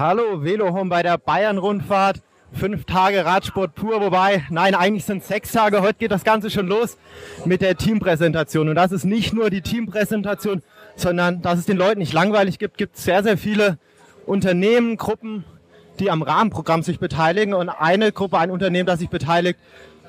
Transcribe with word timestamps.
Hallo, 0.00 0.42
Velohome 0.42 0.88
bei 0.88 1.02
der 1.02 1.18
Bayern-Rundfahrt. 1.18 2.22
Fünf 2.54 2.86
Tage 2.86 3.26
Radsport 3.26 3.74
pur, 3.74 4.00
wobei, 4.00 4.46
nein, 4.48 4.74
eigentlich 4.74 5.04
sind 5.04 5.22
sechs 5.22 5.52
Tage. 5.52 5.82
Heute 5.82 5.98
geht 5.98 6.10
das 6.10 6.24
Ganze 6.24 6.48
schon 6.48 6.68
los 6.68 6.96
mit 7.44 7.60
der 7.60 7.76
Teampräsentation. 7.76 8.70
Und 8.70 8.76
das 8.76 8.92
ist 8.92 9.04
nicht 9.04 9.34
nur 9.34 9.50
die 9.50 9.60
Teampräsentation, 9.60 10.62
sondern 10.96 11.42
dass 11.42 11.58
es 11.58 11.66
den 11.66 11.76
Leuten 11.76 11.98
nicht 11.98 12.14
langweilig 12.14 12.58
gibt, 12.58 12.78
gibt 12.78 12.96
es 12.96 13.04
sehr, 13.04 13.22
sehr 13.22 13.36
viele 13.36 13.76
Unternehmen, 14.24 14.96
Gruppen, 14.96 15.44
die 15.98 16.10
am 16.10 16.22
Rahmenprogramm 16.22 16.82
sich 16.82 16.98
beteiligen. 16.98 17.52
Und 17.52 17.68
eine 17.68 18.10
Gruppe, 18.10 18.38
ein 18.38 18.50
Unternehmen, 18.50 18.86
das 18.86 19.00
sich 19.00 19.10
beteiligt, 19.10 19.58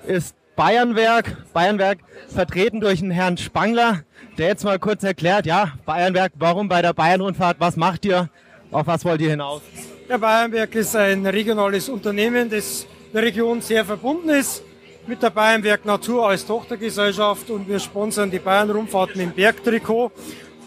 ist 0.08 0.38
Bayernwerk. 0.56 1.36
Bayernwerk 1.52 2.00
vertreten 2.30 2.80
durch 2.80 3.02
einen 3.02 3.12
Herrn 3.12 3.36
Spangler, 3.36 4.04
der 4.38 4.48
jetzt 4.48 4.64
mal 4.64 4.80
kurz 4.80 5.04
erklärt, 5.04 5.46
ja, 5.46 5.74
Bayernwerk, 5.86 6.32
warum 6.36 6.70
bei 6.70 6.82
der 6.82 6.94
Bayernrundfahrt, 6.94 7.58
was 7.60 7.76
macht 7.76 8.06
ihr, 8.06 8.30
auf 8.72 8.88
was 8.88 9.04
wollt 9.06 9.22
ihr 9.22 9.32
hinaus? 9.32 9.62
Ja, 10.08 10.18
Bayernwerk 10.18 10.74
ist 10.76 10.96
ein 10.96 11.26
regionales 11.26 11.90
Unternehmen, 11.90 12.50
das 12.50 12.86
der 13.14 13.24
Region 13.24 13.62
sehr 13.62 13.84
verbunden 13.84 14.30
ist 14.30 14.64
mit 15.08 15.22
der 15.22 15.30
Bayernwerk 15.30 15.86
Natur 15.86 16.30
als 16.30 16.46
Tochtergesellschaft 16.46 17.50
und 17.50 17.68
wir 17.68 17.80
sponsern 17.80 18.30
die 18.32 18.40
Bayernrundfahrten 18.40 19.20
im 19.20 19.32
Bergtrikot 19.32 20.12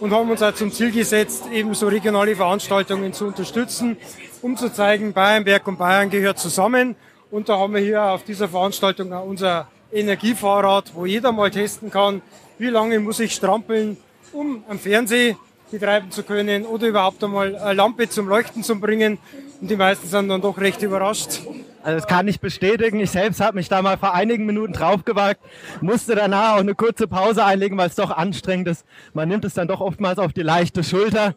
und 0.01 0.13
haben 0.13 0.31
uns 0.31 0.43
auch 0.43 0.55
zum 0.55 0.73
Ziel 0.73 0.91
gesetzt, 0.91 1.45
ebenso 1.53 1.89
regionale 1.89 2.35
Veranstaltungen 2.35 3.13
zu 3.13 3.27
unterstützen, 3.27 3.97
um 4.43 4.57
zu 4.57 4.73
zeigen, 4.73 5.13
Bayernberg 5.13 5.67
und 5.69 5.79
Bayern 5.79 6.11
gehört 6.11 6.39
zusammen. 6.39 6.97
Und 7.31 7.49
da 7.49 7.59
haben 7.59 7.75
wir 7.75 7.81
hier 7.81 8.03
auf 8.03 8.25
dieser 8.25 8.49
Veranstaltung 8.49 9.13
auch 9.13 9.25
unser 9.25 9.69
Energiefahrrad, 9.93 10.93
wo 10.95 11.07
jeder 11.07 11.33
mal 11.33 11.51
testen 11.51 11.91
kann, 11.91 12.21
wie 12.59 12.69
lange 12.69 12.99
muss 13.01 13.21
ich 13.21 13.35
strampeln, 13.35 13.97
um 14.33 14.65
am 14.69 14.79
Fernseh 14.79 15.37
betreiben 15.79 16.11
zu 16.11 16.23
können 16.23 16.65
oder 16.65 16.87
überhaupt 16.87 17.23
einmal 17.25 17.57
eine 17.57 17.75
Lampe 17.75 18.09
zum 18.09 18.29
Leuchten 18.29 18.63
zu 18.63 18.79
bringen. 18.79 19.19
Und 19.61 19.71
die 19.71 19.77
meisten 19.77 20.09
sind 20.09 20.29
dann 20.29 20.41
doch 20.41 20.59
recht 20.59 20.83
überrascht. 20.83 21.41
Also 21.83 21.99
das 21.99 22.07
kann 22.07 22.29
ich 22.29 22.41
bestätigen. 22.41 23.01
Ich 23.01 23.11
selbst 23.11 23.41
habe 23.41 23.57
mich 23.57 23.69
da 23.69 23.83
mal 23.83 23.99
vor 23.99 24.15
einigen 24.15 24.47
Minuten 24.47 24.73
draufgewagt, 24.73 25.41
musste 25.81 26.15
danach 26.15 26.55
auch 26.55 26.61
eine 26.61 26.75
kurze 26.75 27.07
Pause 27.07 27.45
einlegen, 27.45 27.77
weil 27.77 27.89
es 27.89 27.95
doch 27.95 28.11
anstrengend 28.11 28.69
ist. 28.69 28.85
Man 29.13 29.29
nimmt 29.29 29.45
es 29.45 29.55
dann 29.55 29.69
doch 29.69 29.81
oftmals 29.81 30.19
auf 30.19 30.33
die 30.33 30.43
leichte 30.43 30.85
Schulter. 30.85 31.35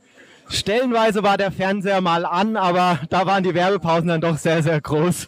Stellenweise 0.50 1.24
war 1.24 1.38
der 1.38 1.52
Fernseher 1.52 2.00
mal 2.00 2.26
an, 2.26 2.56
aber 2.56 3.00
da 3.10 3.26
waren 3.26 3.44
die 3.44 3.54
Werbepausen 3.54 4.08
dann 4.08 4.22
doch 4.22 4.38
sehr, 4.38 4.64
sehr 4.64 4.80
groß. 4.80 5.28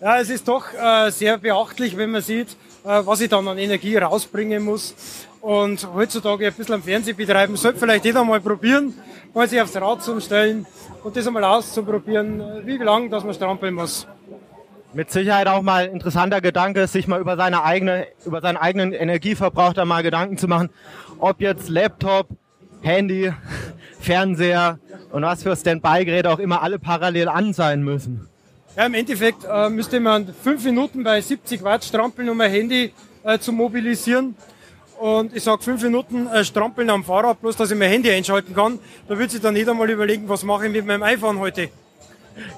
Ja, 0.00 0.18
es 0.18 0.30
ist 0.30 0.48
doch 0.48 0.64
äh, 0.72 1.10
sehr 1.10 1.38
beachtlich, 1.38 1.96
wenn 1.96 2.10
man 2.10 2.22
sieht, 2.22 2.48
äh, 2.84 3.02
was 3.04 3.20
ich 3.20 3.28
dann 3.28 3.46
an 3.46 3.58
Energie 3.58 3.96
rausbringen 3.96 4.64
muss. 4.64 4.94
Und 5.40 5.88
heutzutage 5.94 6.46
ein 6.46 6.52
bisschen 6.52 6.74
am 6.74 6.82
Fernsehen 6.82 7.16
betreiben, 7.16 7.56
sollte 7.56 7.78
vielleicht 7.78 8.04
jeder 8.04 8.22
mal 8.24 8.40
probieren, 8.40 8.94
mal 9.32 9.48
sich 9.48 9.60
aufs 9.60 9.74
Rad 9.76 10.02
zu 10.02 10.20
stellen 10.20 10.66
und 11.02 11.16
das 11.16 11.26
einmal 11.26 11.44
auszuprobieren, 11.44 12.66
wie 12.66 12.76
lang 12.76 13.08
dass 13.10 13.24
man 13.24 13.32
strampeln 13.32 13.74
muss. 13.74 14.06
Mit 14.92 15.10
Sicherheit 15.10 15.46
auch 15.46 15.62
mal 15.62 15.86
interessanter 15.86 16.40
Gedanke, 16.40 16.86
sich 16.86 17.06
mal 17.06 17.20
über 17.20 17.36
seine 17.36 17.62
eigene, 17.62 18.08
über 18.26 18.40
seinen 18.40 18.56
eigenen 18.56 18.92
Energieverbrauch 18.92 19.72
da 19.72 19.84
mal 19.84 20.02
Gedanken 20.02 20.36
zu 20.36 20.48
machen, 20.48 20.68
ob 21.18 21.40
jetzt 21.40 21.68
Laptop, 21.68 22.28
Handy, 22.82 23.32
Fernseher 24.00 24.78
und 25.12 25.22
was 25.22 25.42
für 25.42 25.56
Standby-Geräte 25.56 26.28
auch 26.28 26.38
immer 26.38 26.62
alle 26.62 26.78
parallel 26.78 27.28
an 27.28 27.52
sein 27.52 27.82
müssen. 27.82 28.28
Ja, 28.76 28.86
im 28.86 28.94
Endeffekt 28.94 29.44
äh, 29.50 29.68
müsste 29.68 30.00
man 30.00 30.32
fünf 30.32 30.64
Minuten 30.64 31.02
bei 31.02 31.20
70 31.20 31.62
Watt 31.62 31.84
strampeln, 31.84 32.28
um 32.28 32.40
ein 32.40 32.50
Handy 32.50 32.92
äh, 33.24 33.38
zu 33.38 33.52
mobilisieren. 33.52 34.34
Und 35.00 35.34
ich 35.34 35.42
sage 35.42 35.62
fünf 35.62 35.82
Minuten 35.82 36.26
äh, 36.26 36.44
strampeln 36.44 36.90
am 36.90 37.04
Fahrrad, 37.04 37.40
bloß 37.40 37.56
dass 37.56 37.70
ich 37.70 37.78
mein 37.78 37.88
Handy 37.88 38.10
einschalten 38.10 38.54
kann. 38.54 38.78
Da 39.08 39.18
wird 39.18 39.30
sich 39.30 39.40
dann 39.40 39.56
jeder 39.56 39.72
mal 39.72 39.88
überlegen, 39.88 40.28
was 40.28 40.44
mache 40.44 40.66
ich 40.66 40.72
mit 40.72 40.84
meinem 40.84 41.02
iPhone 41.02 41.38
heute. 41.38 41.70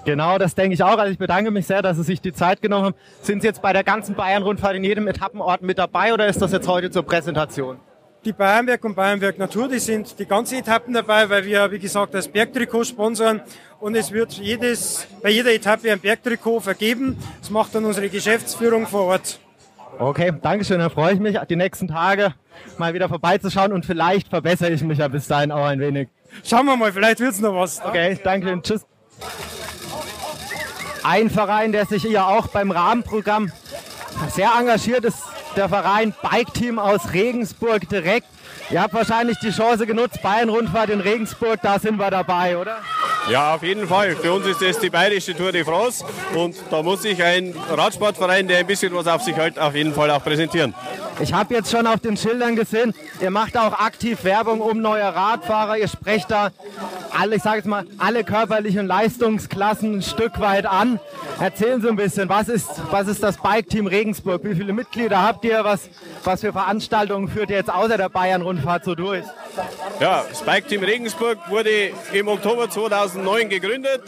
Genau, 0.04 0.38
das 0.38 0.56
denke 0.56 0.74
ich 0.74 0.82
auch. 0.82 0.98
Also 0.98 1.12
ich 1.12 1.18
bedanke 1.18 1.52
mich 1.52 1.68
sehr, 1.68 1.82
dass 1.82 1.98
Sie 1.98 2.02
sich 2.02 2.20
die 2.20 2.32
Zeit 2.32 2.60
genommen 2.60 2.86
haben. 2.86 2.94
Sind 3.20 3.42
Sie 3.42 3.46
jetzt 3.46 3.62
bei 3.62 3.72
der 3.72 3.84
ganzen 3.84 4.16
Bayern-Rundfahrt 4.16 4.74
in 4.74 4.82
jedem 4.82 5.06
Etappenort 5.06 5.62
mit 5.62 5.78
dabei 5.78 6.12
oder 6.12 6.26
ist 6.26 6.42
das 6.42 6.50
jetzt 6.50 6.66
heute 6.66 6.90
zur 6.90 7.04
Präsentation? 7.04 7.78
Die 8.24 8.32
Bayernwerk 8.32 8.84
und 8.84 8.96
Bayernwerk 8.96 9.38
Natur, 9.38 9.68
die 9.68 9.78
sind 9.78 10.18
die 10.18 10.26
ganzen 10.26 10.58
Etappen 10.58 10.94
dabei, 10.94 11.30
weil 11.30 11.44
wir, 11.44 11.70
wie 11.70 11.78
gesagt, 11.78 12.12
das 12.12 12.26
Bergtrikot 12.26 12.84
sponsern 12.84 13.40
und 13.78 13.94
es 13.94 14.10
wird 14.10 14.32
jedes, 14.32 15.06
bei 15.22 15.30
jeder 15.30 15.52
Etappe 15.52 15.92
ein 15.92 16.00
Bergtrikot 16.00 16.58
vergeben. 16.58 17.16
Das 17.40 17.50
macht 17.50 17.72
dann 17.76 17.84
unsere 17.84 18.08
Geschäftsführung 18.08 18.88
vor 18.88 19.02
Ort. 19.02 19.38
Okay, 20.02 20.32
Dankeschön, 20.42 20.80
dann 20.80 20.90
freue 20.90 21.14
ich 21.14 21.20
mich, 21.20 21.38
die 21.48 21.54
nächsten 21.54 21.86
Tage 21.86 22.34
mal 22.76 22.92
wieder 22.92 23.08
vorbeizuschauen 23.08 23.72
und 23.72 23.86
vielleicht 23.86 24.26
verbessere 24.26 24.70
ich 24.70 24.82
mich 24.82 24.98
ja 24.98 25.06
bis 25.06 25.28
dahin 25.28 25.52
auch 25.52 25.64
ein 25.64 25.78
wenig. 25.78 26.08
Schauen 26.42 26.66
wir 26.66 26.76
mal, 26.76 26.92
vielleicht 26.92 27.20
wird's 27.20 27.38
noch 27.38 27.54
was. 27.54 27.80
Okay, 27.80 28.18
danke, 28.24 28.60
tschüss. 28.62 28.84
Ein 31.04 31.30
Verein, 31.30 31.70
der 31.70 31.86
sich 31.86 32.02
hier 32.02 32.26
auch 32.26 32.48
beim 32.48 32.72
Rahmenprogramm 32.72 33.52
sehr 34.30 34.50
engagiert 34.58 35.04
ist, 35.04 35.22
der 35.54 35.68
Verein 35.68 36.12
Bike 36.20 36.52
Team 36.52 36.80
aus 36.80 37.12
Regensburg 37.12 37.88
direkt. 37.88 38.26
Ihr 38.70 38.80
habt 38.80 38.94
wahrscheinlich 38.94 39.38
die 39.38 39.50
Chance 39.50 39.86
genutzt, 39.86 40.22
Bayern-Rundfahrt 40.22 40.90
in 40.90 41.00
Regensburg, 41.00 41.60
da 41.62 41.78
sind 41.78 41.98
wir 41.98 42.10
dabei, 42.10 42.56
oder? 42.56 42.78
Ja, 43.30 43.54
auf 43.54 43.62
jeden 43.62 43.86
Fall. 43.86 44.16
Für 44.16 44.32
uns 44.32 44.46
ist 44.46 44.62
das 44.62 44.78
die 44.78 44.90
bayerische 44.90 45.36
Tour 45.36 45.52
de 45.52 45.64
France 45.64 46.04
und 46.34 46.56
da 46.70 46.82
muss 46.82 47.02
sich 47.02 47.22
ein 47.22 47.54
Radsportverein, 47.70 48.48
der 48.48 48.58
ein 48.58 48.66
bisschen 48.66 48.94
was 48.94 49.06
auf 49.06 49.22
sich 49.22 49.36
hält, 49.36 49.58
auf 49.58 49.74
jeden 49.74 49.94
Fall 49.94 50.10
auch 50.10 50.24
präsentieren. 50.24 50.74
Ich 51.20 51.32
habe 51.32 51.54
jetzt 51.54 51.70
schon 51.70 51.86
auf 51.86 52.00
den 52.00 52.16
Schildern 52.16 52.56
gesehen, 52.56 52.94
ihr 53.20 53.30
macht 53.30 53.56
auch 53.56 53.78
aktiv 53.78 54.24
Werbung 54.24 54.60
um 54.60 54.80
neue 54.80 55.04
Radfahrer. 55.04 55.76
Ihr 55.76 55.86
sprecht 55.86 56.30
da 56.30 56.50
alle, 57.16 57.36
ich 57.36 57.42
sage 57.42 57.58
jetzt 57.58 57.66
mal, 57.66 57.84
alle 57.98 58.24
körperlichen 58.24 58.86
Leistungsklassen 58.86 59.98
ein 59.98 60.02
Stück 60.02 60.40
weit 60.40 60.66
an. 60.66 60.98
Erzählen 61.38 61.80
Sie 61.80 61.88
ein 61.88 61.96
bisschen, 61.96 62.28
was 62.28 62.48
ist, 62.48 62.68
was 62.90 63.06
ist 63.06 63.22
das 63.22 63.36
Bike 63.36 63.68
Team 63.68 63.86
Regensburg? 63.86 64.42
Wie 64.42 64.54
viele 64.54 64.72
Mitglieder 64.72 65.22
habt 65.22 65.44
ihr? 65.44 65.62
Was, 65.64 65.90
was 66.24 66.40
für 66.40 66.52
Veranstaltungen 66.52 67.28
führt 67.28 67.50
ihr 67.50 67.56
jetzt 67.56 67.72
außer 67.72 67.98
der 67.98 68.08
Bayern-Rundfahrt 68.08 68.61
so 68.84 68.94
durch? 68.94 69.24
Ja, 70.00 70.24
das 70.28 70.42
Bike 70.42 70.68
Team 70.68 70.82
Regensburg 70.82 71.38
wurde 71.48 71.90
im 72.12 72.28
Oktober 72.28 72.70
2009 72.70 73.48
gegründet. 73.48 74.02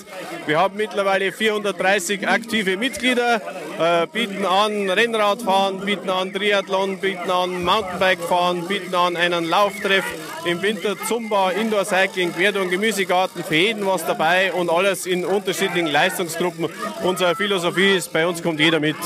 Wir 0.47 0.59
haben 0.59 0.77
mittlerweile 0.77 1.33
430 1.33 2.27
aktive 2.27 2.77
Mitglieder, 2.77 3.41
äh, 3.79 4.07
bieten 4.07 4.47
an 4.47 4.89
Rennradfahren, 4.91 5.81
bieten 5.81 6.09
an 6.11 6.33
Triathlon, 6.33 6.99
bieten 6.99 7.31
an 7.31 7.65
Mountainbike-Fahren, 7.65 8.67
bieten 8.67 8.95
an 8.95 9.17
einen 9.17 9.45
Lauftreff 9.45 10.05
im 10.45 10.63
Winter 10.63 10.97
Zumba, 11.07 11.51
Indoor 11.51 11.85
Cycling, 11.85 12.33
Quer- 12.33 12.61
und 12.61 12.71
Gemüsegarten, 12.71 13.43
für 13.45 13.55
jeden 13.55 13.87
was 13.87 14.05
dabei 14.07 14.53
und 14.53 14.71
alles 14.71 15.07
in 15.07 15.25
unterschiedlichen 15.25 15.87
Leistungsgruppen. 15.89 16.69
Unsere 17.03 17.35
Philosophie 17.35 17.97
ist, 17.97 18.13
bei 18.13 18.27
uns 18.27 18.43
kommt 18.43 18.61
jeder 18.61 18.81
mit. 18.81 18.97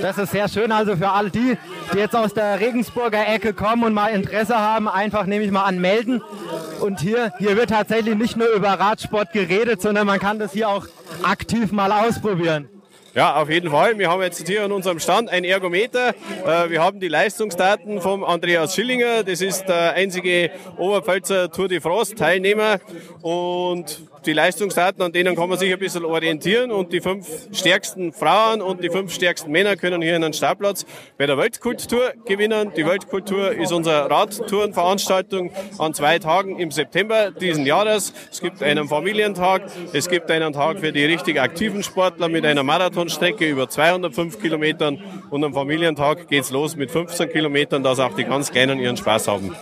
Das 0.00 0.16
ist 0.18 0.32
sehr 0.32 0.48
schön. 0.48 0.70
Also 0.70 0.96
für 0.96 1.08
all 1.08 1.30
die, 1.30 1.56
die 1.92 1.98
jetzt 1.98 2.14
aus 2.14 2.32
der 2.32 2.60
Regensburger 2.60 3.26
Ecke 3.26 3.52
kommen 3.52 3.82
und 3.82 3.94
mal 3.94 4.08
Interesse 4.08 4.58
haben, 4.58 4.88
einfach 4.88 5.26
nehme 5.26 5.44
ich 5.44 5.50
mal 5.50 5.64
anmelden. 5.64 6.22
Und 6.80 7.00
hier, 7.00 7.32
hier 7.38 7.56
wird 7.56 7.70
tatsächlich 7.70 8.14
nicht 8.14 8.36
nur 8.36 8.48
über 8.48 8.68
Radsport 8.68 9.32
geredet, 9.32 9.82
sondern 9.82 10.06
man 10.06 10.20
kann 10.20 10.38
das 10.38 10.52
hier 10.52 10.68
auch 10.68 10.86
aktiv 11.22 11.72
mal 11.72 11.90
ausprobieren. 11.90 12.68
Ja, 13.14 13.34
auf 13.36 13.50
jeden 13.50 13.70
Fall. 13.70 13.98
Wir 13.98 14.10
haben 14.10 14.22
jetzt 14.22 14.46
hier 14.46 14.64
an 14.64 14.70
unserem 14.70 15.00
Stand 15.00 15.28
ein 15.30 15.42
Ergometer. 15.42 16.10
Äh, 16.46 16.70
wir 16.70 16.82
haben 16.82 17.00
die 17.00 17.08
Leistungsdaten 17.08 18.00
vom 18.00 18.22
Andreas 18.22 18.74
Schillinger. 18.74 19.24
Das 19.24 19.40
ist 19.40 19.64
der 19.64 19.94
einzige 19.94 20.50
Oberpfälzer 20.76 21.50
Tour 21.50 21.66
de 21.66 21.80
France 21.80 22.14
Teilnehmer. 22.14 22.78
Und 23.22 24.07
die 24.26 24.32
Leistungsdaten, 24.32 25.02
an 25.02 25.12
denen 25.12 25.36
kann 25.36 25.48
man 25.48 25.58
sich 25.58 25.72
ein 25.72 25.78
bisschen 25.78 26.04
orientieren. 26.04 26.70
Und 26.70 26.92
die 26.92 27.00
fünf 27.00 27.26
stärksten 27.52 28.12
Frauen 28.12 28.60
und 28.60 28.82
die 28.82 28.90
fünf 28.90 29.12
stärksten 29.12 29.50
Männer 29.50 29.76
können 29.76 30.02
hier 30.02 30.14
einen 30.14 30.32
Startplatz 30.32 30.84
bei 31.16 31.26
der 31.26 31.38
Weltkultur 31.38 32.12
gewinnen. 32.26 32.72
Die 32.76 32.86
Weltkultur 32.86 33.52
ist 33.52 33.72
unsere 33.72 34.10
Radtourenveranstaltung 34.10 35.50
an 35.78 35.94
zwei 35.94 36.18
Tagen 36.18 36.58
im 36.58 36.70
September 36.70 37.30
diesen 37.30 37.66
Jahres. 37.66 38.12
Es 38.30 38.40
gibt 38.40 38.62
einen 38.62 38.88
Familientag, 38.88 39.62
es 39.92 40.08
gibt 40.08 40.30
einen 40.30 40.52
Tag 40.52 40.80
für 40.80 40.92
die 40.92 41.04
richtig 41.04 41.40
aktiven 41.40 41.82
Sportler 41.82 42.28
mit 42.28 42.44
einer 42.44 42.62
Marathonstrecke 42.62 43.48
über 43.48 43.68
205 43.68 44.40
Kilometern 44.40 45.02
und 45.30 45.44
am 45.44 45.54
Familientag 45.54 46.28
geht's 46.28 46.50
los 46.50 46.76
mit 46.76 46.90
15 46.90 47.30
Kilometern, 47.30 47.82
dass 47.82 47.98
auch 48.00 48.14
die 48.14 48.24
ganz 48.24 48.50
Kleinen 48.50 48.78
ihren 48.78 48.96
Spaß 48.96 49.28
haben. 49.28 49.54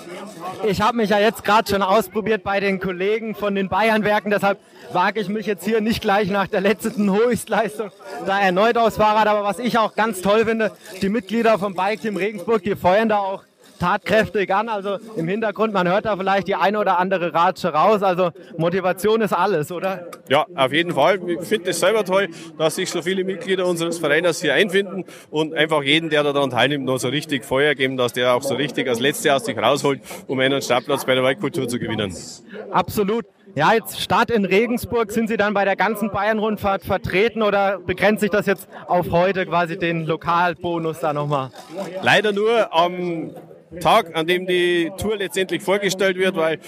Ich 0.65 0.81
habe 0.81 0.97
mich 0.97 1.11
ja 1.11 1.19
jetzt 1.19 1.45
gerade 1.45 1.71
schon 1.71 1.83
ausprobiert 1.83 2.43
bei 2.43 2.61
den 2.61 2.81
Kollegen 2.81 3.35
von 3.35 3.55
den 3.55 3.69
Bayernwerken, 3.69 4.31
deshalb 4.31 4.59
wage 4.93 5.21
ich 5.21 5.29
mich 5.29 5.47
jetzt 5.47 5.65
hier 5.65 5.81
nicht 5.81 6.01
gleich 6.01 6.29
nach 6.31 6.47
der 6.47 6.61
letzten 6.61 7.11
Höchstleistung 7.11 7.91
da 8.27 8.41
erneut 8.41 8.77
aufs 8.77 8.97
Fahrrad. 8.97 9.27
Aber 9.27 9.45
was 9.45 9.59
ich 9.59 9.79
auch 9.79 9.95
ganz 9.95 10.23
toll 10.23 10.45
finde, 10.45 10.73
die 11.03 11.09
Mitglieder 11.09 11.59
vom 11.59 11.75
Bike 11.75 12.01
Team 12.01 12.17
Regensburg, 12.17 12.63
die 12.63 12.77
feuern 12.77 13.09
da 13.09 13.19
auch 13.19 13.43
tatkräftig 13.79 14.53
an. 14.55 14.69
Also 14.69 14.99
im 15.17 15.29
Hintergrund, 15.29 15.73
man 15.73 15.89
hört 15.89 16.05
da 16.05 16.17
vielleicht 16.17 16.49
die 16.49 16.55
eine 16.55 16.79
oder 16.79 16.99
andere 16.99 17.33
Ratsche 17.33 17.69
raus. 17.69 18.03
Also 18.03 18.31
Motivation 18.57 19.21
ist 19.21 19.33
alles, 19.33 19.71
oder? 19.73 20.09
Ja, 20.29 20.47
auf 20.55 20.73
jeden 20.73 20.93
Fall. 20.93 21.21
Ich 21.29 21.41
finde 21.47 21.71
es 21.71 21.81
selber 21.81 22.05
toll, 22.05 22.29
dass 22.59 22.77
sich 22.77 22.91
so 22.91 23.03
viele 23.03 23.25
Mitglieder 23.25 23.67
unseres 23.67 23.99
Vereins 23.99 24.41
hier 24.41 24.55
einfinden 24.55 25.05
und 25.31 25.55
einfach 25.55 25.83
jeden, 25.83 26.11
der 26.11 26.23
daran 26.23 26.51
teilnimmt, 26.51 26.85
noch 26.85 26.99
so 26.99 27.09
richtig 27.09 27.45
Feuer 27.45 27.75
geben, 27.75 27.97
dass 27.97 28.13
der 28.13 28.35
auch 28.35 28.43
so 28.43 28.55
richtig 28.55 28.89
als 28.89 29.01
Letzte 29.01 29.35
aus 29.35 29.45
sich 29.45 29.57
rausholt, 29.57 30.01
um 30.27 30.39
einen 30.41 30.63
Startplatz 30.63 31.05
bei 31.05 31.15
der 31.15 31.23
Waldkultur 31.23 31.69
zu 31.69 31.79
gewinnen. 31.79 32.15
Absolut. 32.71 33.27
Ja, 33.55 33.73
jetzt 33.73 34.03
Start 34.03 34.31
in 34.31 34.45
Regensburg. 34.45 35.11
Sind 35.11 35.29
Sie 35.29 35.39
dann 35.39 35.55
bei 35.55 35.65
der 35.65 35.77
ganzen 35.77 36.11
Bayern-Rundfahrt 36.11 36.85
vertreten 36.85 37.43
oder 37.43 37.79
begrenzt 37.79 38.21
sich 38.21 38.31
das 38.31 38.45
jetzt 38.45 38.69
auf 38.87 39.11
heute 39.11 39.47
quasi 39.47 39.79
den 39.79 40.05
Lokalbonus 40.05 41.01
da 41.01 41.15
nochmal? 41.15 41.51
Leider 42.03 42.33
nur 42.33 42.75
am 42.75 43.31
Tag, 43.81 44.17
an 44.17 44.27
dem 44.27 44.47
die 44.47 44.91
Tour 44.97 45.17
letztendlich 45.17 45.63
vorgestellt 45.63 46.17
wird, 46.17 46.37
weil 46.37 46.59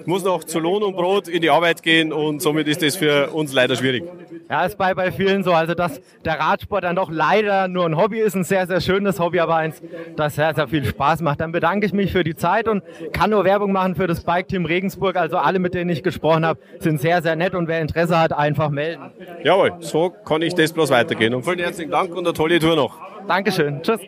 ich 0.00 0.06
muss 0.06 0.24
noch 0.24 0.44
zu 0.44 0.58
Lohn 0.58 0.82
und 0.82 0.96
Brot 0.96 1.28
in 1.28 1.42
die 1.42 1.50
Arbeit 1.50 1.82
gehen 1.82 2.12
und 2.12 2.40
somit 2.40 2.68
ist 2.68 2.82
das 2.82 2.96
für 2.96 3.30
uns 3.30 3.52
leider 3.52 3.76
schwierig. 3.76 4.04
Ja, 4.50 4.64
ist 4.64 4.78
bei, 4.78 4.94
bei 4.94 5.12
vielen 5.12 5.44
so. 5.44 5.52
Also, 5.52 5.74
dass 5.74 6.00
der 6.24 6.40
Radsport 6.40 6.84
dann 6.84 6.96
doch 6.96 7.10
leider 7.10 7.68
nur 7.68 7.84
ein 7.84 7.98
Hobby 7.98 8.18
ist, 8.18 8.34
ein 8.34 8.44
sehr, 8.44 8.66
sehr 8.66 8.80
schönes 8.80 9.20
Hobby, 9.20 9.40
aber 9.40 9.56
eins, 9.56 9.82
das 10.16 10.36
sehr, 10.36 10.54
sehr 10.54 10.68
viel 10.68 10.86
Spaß 10.86 11.20
macht. 11.20 11.40
Dann 11.40 11.52
bedanke 11.52 11.84
ich 11.84 11.92
mich 11.92 12.12
für 12.12 12.24
die 12.24 12.34
Zeit 12.34 12.66
und 12.66 12.82
kann 13.12 13.28
nur 13.30 13.44
Werbung 13.44 13.72
machen 13.72 13.94
für 13.94 14.06
das 14.06 14.24
Bike-Team 14.24 14.64
Regensburg. 14.64 15.16
Also, 15.16 15.36
alle, 15.36 15.58
mit 15.58 15.74
denen 15.74 15.90
ich 15.90 16.02
gesprochen 16.02 16.46
habe, 16.46 16.60
sind 16.78 16.98
sehr, 17.00 17.20
sehr 17.20 17.36
nett 17.36 17.54
und 17.54 17.68
wer 17.68 17.80
Interesse 17.80 18.18
hat, 18.18 18.32
einfach 18.32 18.70
melden. 18.70 19.10
Jawohl, 19.44 19.74
so 19.80 20.10
kann 20.10 20.40
ich 20.40 20.54
das 20.54 20.72
bloß 20.72 20.90
weitergehen. 20.90 21.34
Und 21.34 21.44
vielen 21.44 21.58
herzlichen 21.58 21.90
Dank 21.90 22.10
und 22.16 22.26
eine 22.26 22.32
tolle 22.32 22.58
Tour 22.58 22.74
noch. 22.74 22.98
Dankeschön. 23.26 23.82
Tschüss. 23.82 24.00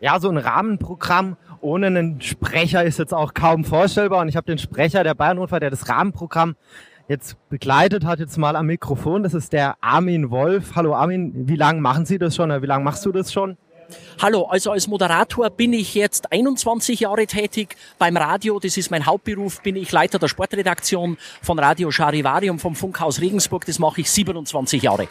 Ja, 0.00 0.20
so 0.20 0.28
ein 0.28 0.36
Rahmenprogramm 0.36 1.36
ohne 1.60 1.86
einen 1.86 2.20
Sprecher 2.20 2.84
ist 2.84 2.98
jetzt 2.98 3.14
auch 3.14 3.32
kaum 3.32 3.64
vorstellbar. 3.64 4.20
Und 4.20 4.28
ich 4.28 4.36
habe 4.36 4.46
den 4.46 4.58
Sprecher 4.58 5.02
der 5.02 5.14
Bayern-Rundfahrt, 5.14 5.62
der 5.62 5.70
das 5.70 5.88
Rahmenprogramm 5.88 6.56
jetzt 7.08 7.36
begleitet 7.48 8.04
hat, 8.04 8.18
jetzt 8.18 8.36
mal 8.36 8.56
am 8.56 8.66
Mikrofon. 8.66 9.22
Das 9.22 9.34
ist 9.34 9.52
der 9.52 9.76
Armin 9.80 10.30
Wolf. 10.30 10.72
Hallo 10.74 10.94
Armin, 10.94 11.48
wie 11.48 11.56
lange 11.56 11.80
machen 11.80 12.06
Sie 12.06 12.18
das 12.18 12.36
schon 12.36 12.50
oder 12.50 12.62
wie 12.62 12.66
lange 12.66 12.84
machst 12.84 13.04
du 13.06 13.12
das 13.12 13.32
schon? 13.32 13.56
Hallo, 14.20 14.44
also 14.44 14.72
als 14.72 14.86
Moderator 14.88 15.50
bin 15.50 15.72
ich 15.72 15.94
jetzt 15.94 16.32
21 16.32 17.00
Jahre 17.00 17.26
tätig 17.26 17.76
beim 17.98 18.16
Radio. 18.16 18.58
Das 18.58 18.76
ist 18.76 18.90
mein 18.90 19.06
Hauptberuf. 19.06 19.60
Bin 19.62 19.76
ich 19.76 19.92
Leiter 19.92 20.18
der 20.18 20.28
Sportredaktion 20.28 21.18
von 21.42 21.58
Radio 21.58 21.90
Charivarium 21.90 22.58
vom 22.58 22.74
Funkhaus 22.74 23.20
Regensburg. 23.20 23.66
Das 23.66 23.78
mache 23.78 24.00
ich 24.00 24.10
27 24.10 24.82
Jahre. 24.82 25.08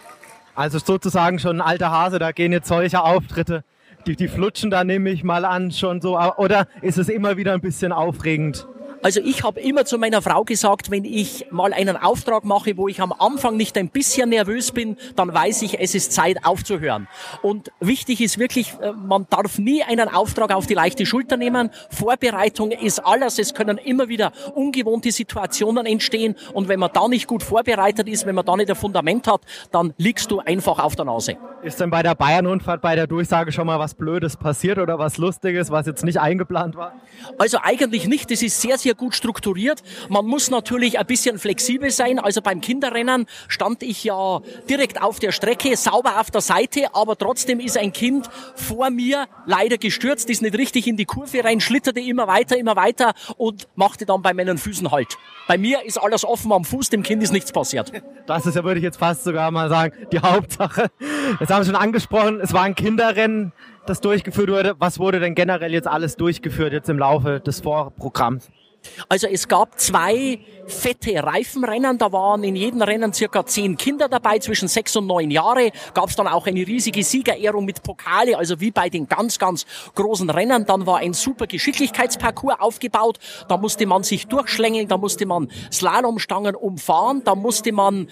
Also 0.56 0.80
sozusagen 0.80 1.40
schon 1.40 1.62
ein 1.62 1.68
alter 1.68 1.92
Hase. 1.92 2.20
Da 2.20 2.32
gehen 2.32 2.52
jetzt 2.52 2.68
solche 2.68 3.02
Auftritte 3.02 3.64
die, 4.06 4.16
die 4.16 4.28
flutschen 4.28 4.70
da 4.70 4.84
nehme 4.84 5.10
ich 5.10 5.24
mal 5.24 5.46
an 5.46 5.72
schon 5.72 6.02
so. 6.02 6.20
Oder 6.20 6.68
ist 6.82 6.98
es 6.98 7.10
immer 7.10 7.38
wieder 7.38 7.54
ein 7.54 7.62
bisschen 7.62 7.92
aufregend? 7.92 8.68
Also 9.04 9.20
ich 9.20 9.44
habe 9.44 9.60
immer 9.60 9.84
zu 9.84 9.98
meiner 9.98 10.22
Frau 10.22 10.46
gesagt, 10.46 10.90
wenn 10.90 11.04
ich 11.04 11.48
mal 11.52 11.74
einen 11.74 11.98
Auftrag 11.98 12.46
mache, 12.46 12.78
wo 12.78 12.88
ich 12.88 13.02
am 13.02 13.12
Anfang 13.12 13.58
nicht 13.58 13.78
ein 13.78 13.90
bisschen 13.90 14.30
nervös 14.30 14.72
bin, 14.72 14.96
dann 15.18 15.34
weiß 15.34 15.62
ich, 15.64 15.78
es 15.82 15.94
ist 15.94 16.14
Zeit 16.14 16.46
aufzuhören. 16.46 17.10
Und 17.42 17.74
wichtig 17.82 18.22
ist 18.22 18.40
wirklich, 18.40 18.76
äh, 18.82 18.94
man 18.94 19.28
darf 19.30 19.60
nie 19.60 19.84
einen 19.84 20.08
Auftrag 20.08 20.56
auf 20.56 20.68
die 20.68 20.74
leichte 20.74 21.06
Schulter 21.06 21.36
nehmen. 21.36 21.70
Vorbereitung 21.90 22.72
ist 22.72 23.00
alles. 23.00 23.40
Es 23.40 23.54
können 23.54 23.78
immer 23.78 24.08
wieder 24.08 24.32
ungewohnte 24.56 25.12
Situationen 25.12 25.86
entstehen. 25.86 26.38
Und 26.54 26.70
wenn 26.70 26.80
man 26.80 26.92
da 26.94 27.10
nicht 27.10 27.28
gut 27.28 27.44
vorbereitet 27.44 28.08
ist, 28.08 28.26
wenn 28.26 28.36
man 28.36 28.46
da 28.46 28.56
nicht 28.56 28.70
ein 28.70 28.76
Fundament 28.78 29.28
hat, 29.28 29.42
dann 29.72 29.94
liegst 29.98 30.32
du 30.32 30.40
einfach 30.40 30.80
auf 30.80 30.96
der 30.96 31.04
Nase. 31.04 31.36
Ist 31.62 31.82
denn 31.82 31.90
bei 31.90 32.04
der 32.04 32.16
Bayern-Rundfahrt 32.16 32.82
bei 32.82 32.96
der 32.96 33.08
Durchsage 33.08 33.52
schon 33.52 33.68
mal 33.68 33.80
was 33.80 33.96
Blödes 33.96 34.38
passiert 34.38 34.78
oder 34.78 34.98
was 34.98 35.18
Lustiges, 35.18 35.72
was 35.72 35.88
jetzt 35.88 36.06
nicht 36.06 36.22
eingeplant 36.22 36.78
war? 36.78 36.94
Also 37.38 37.58
eigentlich 37.62 38.08
nicht. 38.08 38.32
Das 38.32 38.42
ist 38.42 38.62
sehr, 38.62 38.78
sehr 38.78 38.93
sehr 38.94 38.96
gut 38.96 39.16
strukturiert. 39.16 39.82
Man 40.10 40.26
muss 40.26 40.52
natürlich 40.52 41.00
ein 41.00 41.06
bisschen 41.06 41.40
flexibel 41.40 41.90
sein. 41.90 42.20
Also 42.20 42.42
beim 42.42 42.62
Kinderrennen 42.62 43.26
stand 43.48 43.82
ich 43.82 44.04
ja 44.04 44.42
direkt 44.70 45.02
auf 45.02 45.20
der 45.20 45.32
Strecke, 45.32 45.76
sauber 45.76 46.20
auf 46.20 46.30
der 46.30 46.42
Seite, 46.42 46.94
aber 46.94 47.18
trotzdem 47.18 47.60
ist 47.60 47.78
ein 47.78 47.92
Kind 47.92 48.30
vor 48.56 48.92
mir 48.92 49.26
leider 49.46 49.78
gestürzt, 49.78 50.30
ist 50.30 50.42
nicht 50.42 50.58
richtig 50.58 50.88
in 50.88 50.96
die 50.96 51.06
Kurve 51.06 51.44
rein, 51.44 51.60
schlitterte 51.60 52.02
immer 52.02 52.28
weiter, 52.28 52.58
immer 52.58 52.76
weiter 52.76 53.14
und 53.38 53.68
machte 53.76 54.06
dann 54.06 54.22
bei 54.22 54.34
meinen 54.34 54.58
Füßen 54.58 54.92
Halt. 54.92 55.18
Bei 55.48 55.58
mir 55.58 55.84
ist 55.84 55.98
alles 55.98 56.24
offen 56.24 56.52
am 56.52 56.64
Fuß, 56.64 56.90
dem 56.90 57.04
Kind 57.04 57.24
ist 57.24 57.34
nichts 57.34 57.52
passiert. 57.52 57.92
Das 58.28 58.46
ist 58.46 58.56
ja, 58.56 58.64
würde 58.64 58.80
ich 58.80 58.84
jetzt 58.84 58.98
fast 58.98 59.24
sogar 59.24 59.52
mal 59.52 59.70
sagen, 59.70 59.94
die 60.12 60.20
Hauptsache. 60.20 60.92
Das 61.40 61.50
haben 61.50 61.62
wir 61.62 61.66
schon 61.66 61.76
angesprochen, 61.76 62.40
es 62.42 62.54
war 62.54 62.62
ein 62.62 62.76
Kinderrennen, 62.76 63.54
das 63.86 64.02
durchgeführt 64.02 64.50
wurde. 64.50 64.76
Was 64.80 65.00
wurde 65.00 65.20
denn 65.20 65.36
generell 65.36 65.74
jetzt 65.74 65.88
alles 65.88 66.16
durchgeführt 66.16 66.74
jetzt 66.74 66.90
im 66.90 67.00
Laufe 67.00 67.40
des 67.40 67.62
Vorprogramms? 67.62 68.50
Also 69.10 69.28
es 69.28 69.48
gab 69.48 69.80
zwei 69.80 70.40
fette 70.68 71.22
Reifenrennen, 71.22 71.98
da 71.98 72.12
waren 72.12 72.44
in 72.44 72.56
jedem 72.56 72.82
Rennen 72.82 73.14
circa 73.14 73.46
zehn 73.46 73.78
Kinder 73.78 74.08
dabei, 74.08 74.40
zwischen 74.40 74.68
sechs 74.68 74.96
und 74.96 75.08
neun 75.08 75.32
Jahre. 75.32 75.72
Gab 75.94 76.10
es 76.10 76.16
dann 76.16 76.28
auch 76.28 76.48
eine 76.48 76.66
riesige 76.66 77.04
Siegerehrung 77.04 77.66
mit 77.66 77.84
Pokale, 77.84 78.38
also 78.38 78.60
wie 78.60 78.72
bei 78.72 78.90
den 78.90 79.08
ganz, 79.08 79.40
ganz 79.40 79.66
großen 79.96 80.30
Rennen. 80.30 80.66
Dann 80.66 80.86
war 80.86 81.00
ein 81.00 81.14
super 81.14 81.48
Geschicklichkeitsparcours 81.48 82.60
aufgebaut, 82.60 83.20
da 83.48 83.58
musste 83.58 83.86
man 83.86 84.04
sich 84.04 84.28
durchschlängeln, 84.28 84.88
da 84.88 84.98
musste 84.98 85.26
man 85.26 85.50
Slalomstangen 85.72 86.56
umfahren, 86.56 87.24
da 87.24 87.36
musste 87.36 87.72
man 87.72 88.08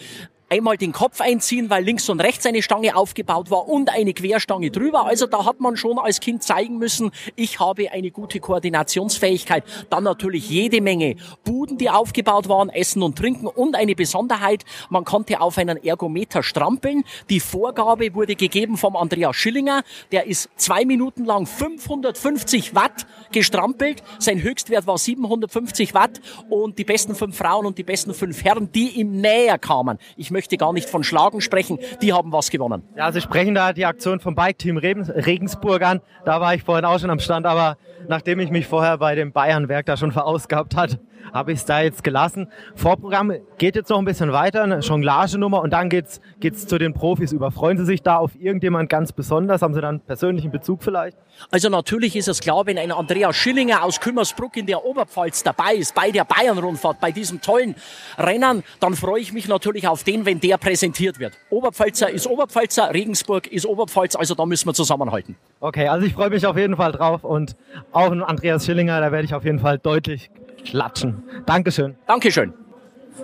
einmal 0.51 0.75
den 0.75 0.92
Kopf 0.92 1.21
einziehen, 1.21 1.69
weil 1.69 1.83
links 1.83 2.09
und 2.09 2.19
rechts 2.19 2.45
eine 2.45 2.62
Stange 2.62 2.95
aufgebaut 2.95 3.50
war 3.50 3.69
und 3.69 3.89
eine 3.89 4.13
Querstange 4.13 4.69
drüber. 4.69 5.06
Also 5.06 5.25
da 5.25 5.45
hat 5.45 5.62
man 5.62 5.77
schon 5.77 5.98
als 5.98 6.19
Kind 6.19 6.44
zeigen 6.44 6.77
müssen, 6.77 7.12
ich 7.38 7.59
habe 7.62 7.89
eine 7.92 8.12
gute 8.12 8.42
Koordinationsfähigkeit. 8.42 9.63
Dann 9.89 10.03
natürlich 10.03 10.50
jede 10.50 10.81
Menge 10.81 11.15
Buden, 11.45 11.77
die 11.77 11.89
aufgebaut 11.89 12.50
waren, 12.50 12.68
Essen 12.68 13.01
und 13.01 13.18
Trinken 13.18 13.48
und 13.48 13.75
eine 13.75 13.95
Besonderheit, 13.95 14.65
man 14.89 15.06
konnte 15.06 15.39
auf 15.39 15.57
einen 15.57 15.81
Ergometer 15.81 16.44
strampeln. 16.44 17.06
Die 17.30 17.39
Vorgabe 17.39 18.13
wurde 18.13 18.36
gegeben 18.36 18.75
vom 18.75 18.97
Andreas 18.97 19.38
Schillinger. 19.38 19.83
Der 20.12 20.27
ist 20.27 20.50
zwei 20.57 20.83
Minuten 20.83 21.24
lang 21.24 21.45
550 21.45 22.75
Watt 22.75 23.07
gestrampelt. 23.31 24.04
Sein 24.19 24.42
Höchstwert 24.42 24.86
war 24.86 24.97
750 24.97 25.94
Watt 25.94 26.19
und 26.50 26.77
die 26.77 26.83
besten 26.83 27.15
fünf 27.15 27.38
Frauen 27.38 27.65
und 27.65 27.77
die 27.77 27.83
besten 27.83 28.13
fünf 28.13 28.44
Herren, 28.44 28.69
die 28.74 28.89
ihm 29.00 29.21
näher 29.21 29.57
kamen. 29.57 29.97
Ich 30.18 30.30
möchte 30.30 30.40
möchte 30.41 30.57
gar 30.57 30.73
nicht 30.73 30.89
von 30.89 31.03
Schlagen 31.03 31.39
sprechen. 31.39 31.77
Die 32.01 32.13
haben 32.13 32.31
was 32.31 32.49
gewonnen. 32.49 32.81
Ja, 32.95 33.11
Sie 33.11 33.21
sprechen 33.21 33.53
da 33.53 33.73
die 33.73 33.85
Aktion 33.85 34.19
vom 34.19 34.33
Bike-Team 34.33 34.77
Regensburg 34.77 35.83
an. 35.83 36.01
Da 36.25 36.41
war 36.41 36.55
ich 36.55 36.63
vorhin 36.63 36.83
auch 36.83 36.97
schon 36.97 37.11
am 37.11 37.19
Stand, 37.19 37.45
aber 37.45 37.77
nachdem 38.07 38.39
ich 38.39 38.49
mich 38.49 38.65
vorher 38.65 38.97
bei 38.97 39.13
dem 39.13 39.33
Bayernwerk 39.33 39.85
da 39.85 39.97
schon 39.97 40.11
verausgabt 40.11 40.75
hat, 40.75 40.97
habe 41.33 41.51
ich 41.51 41.59
es 41.59 41.65
da 41.65 41.81
jetzt 41.81 42.03
gelassen. 42.03 42.47
Vorprogramm 42.75 43.33
geht 43.57 43.75
jetzt 43.75 43.89
noch 43.89 44.00
ein 44.00 44.06
bisschen 44.06 44.31
weiter, 44.31 44.63
eine 44.63 44.79
Jonglage-Nummer 44.79 45.62
und 45.62 45.71
dann 45.71 45.89
geht's 45.89 46.21
geht's 46.39 46.68
zu 46.68 46.77
den 46.77 46.94
Profis 46.94 47.31
über. 47.31 47.51
Freuen 47.51 47.77
Sie 47.77 47.85
sich 47.85 48.01
da 48.01 48.18
auf 48.18 48.31
irgendjemand 48.39 48.89
ganz 48.89 49.12
besonders? 49.12 49.62
Haben 49.62 49.73
Sie 49.73 49.81
dann 49.81 50.00
persönlichen 50.01 50.51
Bezug 50.51 50.83
vielleicht? 50.83 51.18
Also 51.50 51.69
natürlich 51.69 52.15
ist 52.15 52.27
es 52.27 52.39
klar, 52.39 52.65
wenn 52.65 52.77
ein 52.77 52.91
Andreas 52.91 53.35
Schillinger 53.35 53.83
aus 53.83 54.00
Kümmersbruck 54.00 54.57
in 54.57 54.65
der 54.65 54.85
Oberpfalz 54.85 55.44
dabei 55.44 55.75
ist, 55.75 55.95
bei 55.95 56.12
der 56.12 56.25
Bayern-Rundfahrt, 56.25 57.00
bei 57.00 57.12
diesem 57.12 57.41
tollen 57.41 57.75
Rennen, 58.18 58.63
dann 58.79 58.95
freue 58.95 59.21
ich 59.21 59.33
mich 59.33 59.47
natürlich 59.47 59.88
auf 59.88 60.03
den, 60.03 60.25
wenn 60.25 60.39
der 60.39 60.57
präsentiert 60.57 61.19
wird. 61.19 61.37
Oberpfalzer 61.49 62.09
ist 62.09 62.28
Oberpfalzer, 62.28 62.94
Regensburg 62.94 63.47
ist 63.47 63.66
Oberpfalz, 63.66 64.16
also 64.16 64.35
da 64.35 64.45
müssen 64.45 64.68
wir 64.68 64.73
zusammenhalten. 64.73 65.35
Okay, 65.59 65.87
also 65.87 66.06
ich 66.06 66.13
freue 66.13 66.30
mich 66.30 66.45
auf 66.45 66.57
jeden 66.57 66.75
Fall 66.75 66.92
drauf 66.92 67.23
und 67.23 67.56
auch 67.92 68.11
Andreas 68.11 68.66
Schillinger, 68.66 68.99
da 68.99 69.11
werde 69.11 69.25
ich 69.25 69.33
auf 69.33 69.45
jeden 69.45 69.59
Fall 69.59 69.78
deutlich 69.78 70.30
klatschen. 70.63 71.23
Dankeschön. 71.45 71.95
Dankeschön. 72.07 72.53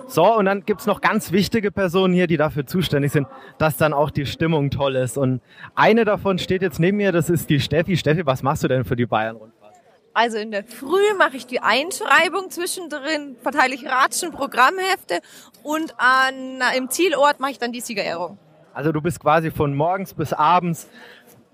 So, 0.06 0.36
und 0.36 0.44
dann 0.44 0.64
gibt's 0.64 0.86
noch 0.86 1.00
ganz 1.00 1.32
wichtige 1.32 1.70
Personen 1.70 2.14
hier, 2.14 2.26
die 2.26 2.36
dafür 2.36 2.66
zuständig 2.66 3.12
sind, 3.12 3.26
dass 3.58 3.76
dann 3.76 3.92
auch 3.92 4.10
die 4.10 4.26
Stimmung 4.26 4.70
toll 4.70 4.96
ist. 4.96 5.18
Und 5.18 5.40
eine 5.74 6.04
davon 6.04 6.38
steht 6.38 6.62
jetzt 6.62 6.78
neben 6.78 6.98
mir, 6.98 7.12
das 7.12 7.30
ist 7.30 7.50
die 7.50 7.60
Steffi. 7.60 7.96
Steffi, 7.96 8.24
was 8.24 8.42
machst 8.42 8.64
du 8.64 8.68
denn 8.68 8.84
für 8.84 8.96
die 8.96 9.06
Bayern-Rundfahrt? 9.06 9.74
Also 10.14 10.38
in 10.38 10.50
der 10.50 10.64
Früh 10.64 11.14
mache 11.16 11.36
ich 11.36 11.46
die 11.46 11.60
Einschreibung, 11.60 12.50
zwischendrin 12.50 13.36
verteile 13.40 13.74
ich 13.74 13.86
Ratschen, 13.86 14.32
Programmhefte 14.32 15.20
und 15.62 15.94
an, 15.98 16.60
im 16.76 16.90
Zielort 16.90 17.38
mache 17.38 17.52
ich 17.52 17.58
dann 17.58 17.72
die 17.72 17.80
Siegerehrung. 17.80 18.38
Also 18.74 18.92
du 18.92 19.00
bist 19.00 19.20
quasi 19.20 19.50
von 19.50 19.74
morgens 19.74 20.14
bis 20.14 20.32
abends 20.32 20.88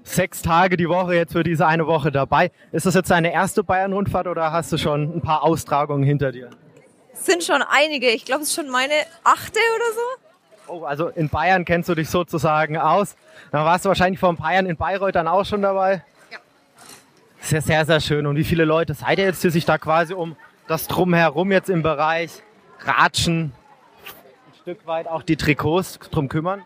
sechs 0.05 0.43
Tage 0.43 0.77
die 0.77 0.89
Woche 0.89 1.15
jetzt 1.15 1.33
für 1.33 1.43
diese 1.43 1.67
eine 1.67 1.87
Woche 1.87 2.13
dabei. 2.13 2.53
Ist 2.71 2.87
das 2.87 2.95
jetzt 2.95 3.11
deine 3.11 3.33
erste 3.33 3.65
Bayern-Rundfahrt 3.65 4.27
oder 4.29 4.53
hast 4.53 4.71
du 4.73 4.79
schon 4.79 5.17
ein 5.17 5.23
paar 5.23 5.43
Austragungen 5.43 6.05
hinter 6.05 6.31
dir? 6.31 6.51
Es 7.13 7.27
sind 7.27 7.43
schon 7.43 7.63
einige. 7.63 8.11
Ich 8.11 8.25
glaube, 8.25 8.43
es 8.43 8.51
ist 8.51 8.55
schon 8.55 8.71
meine 8.71 8.95
achte 9.25 9.59
oder 9.77 9.93
so. 9.95 10.73
Oh, 10.73 10.85
also 10.85 11.09
in 11.09 11.29
Bayern 11.29 11.65
kennst 11.65 11.89
du 11.89 11.95
dich 11.95 12.09
sozusagen 12.09 12.77
aus. 12.77 13.17
Dann 13.51 13.65
warst 13.65 13.85
du 13.85 13.89
wahrscheinlich 13.89 14.21
vor 14.21 14.31
ein 14.31 14.37
paar 14.37 14.53
Jahren 14.53 14.67
in 14.67 14.77
Bayreuth 14.77 15.15
dann 15.15 15.29
auch 15.29 15.45
schon 15.45 15.63
dabei. 15.63 16.03
Ja. 16.31 16.39
Sehr, 17.41 17.63
sehr, 17.63 17.85
sehr 17.85 18.01
schön. 18.01 18.27
Und 18.27 18.37
wie 18.37 18.45
viele 18.45 18.65
Leute 18.65 18.95
seid 18.95 19.19
ihr 19.19 19.25
jetzt, 19.25 19.43
die 19.45 19.51
sich 19.51 19.65
da 19.65 19.79
quasi 19.79 20.15
um 20.15 20.37
das 20.67 20.87
Drumherum 20.87 21.53
jetzt 21.53 21.69
im 21.69 21.83
Bereich 21.83 22.43
Ratschen, 22.81 23.53
ein 23.53 24.55
Stück 24.63 24.87
weit 24.87 25.07
auch 25.07 25.23
die 25.23 25.37
Trikots 25.37 25.99
drum 26.11 26.29
kümmern? 26.29 26.65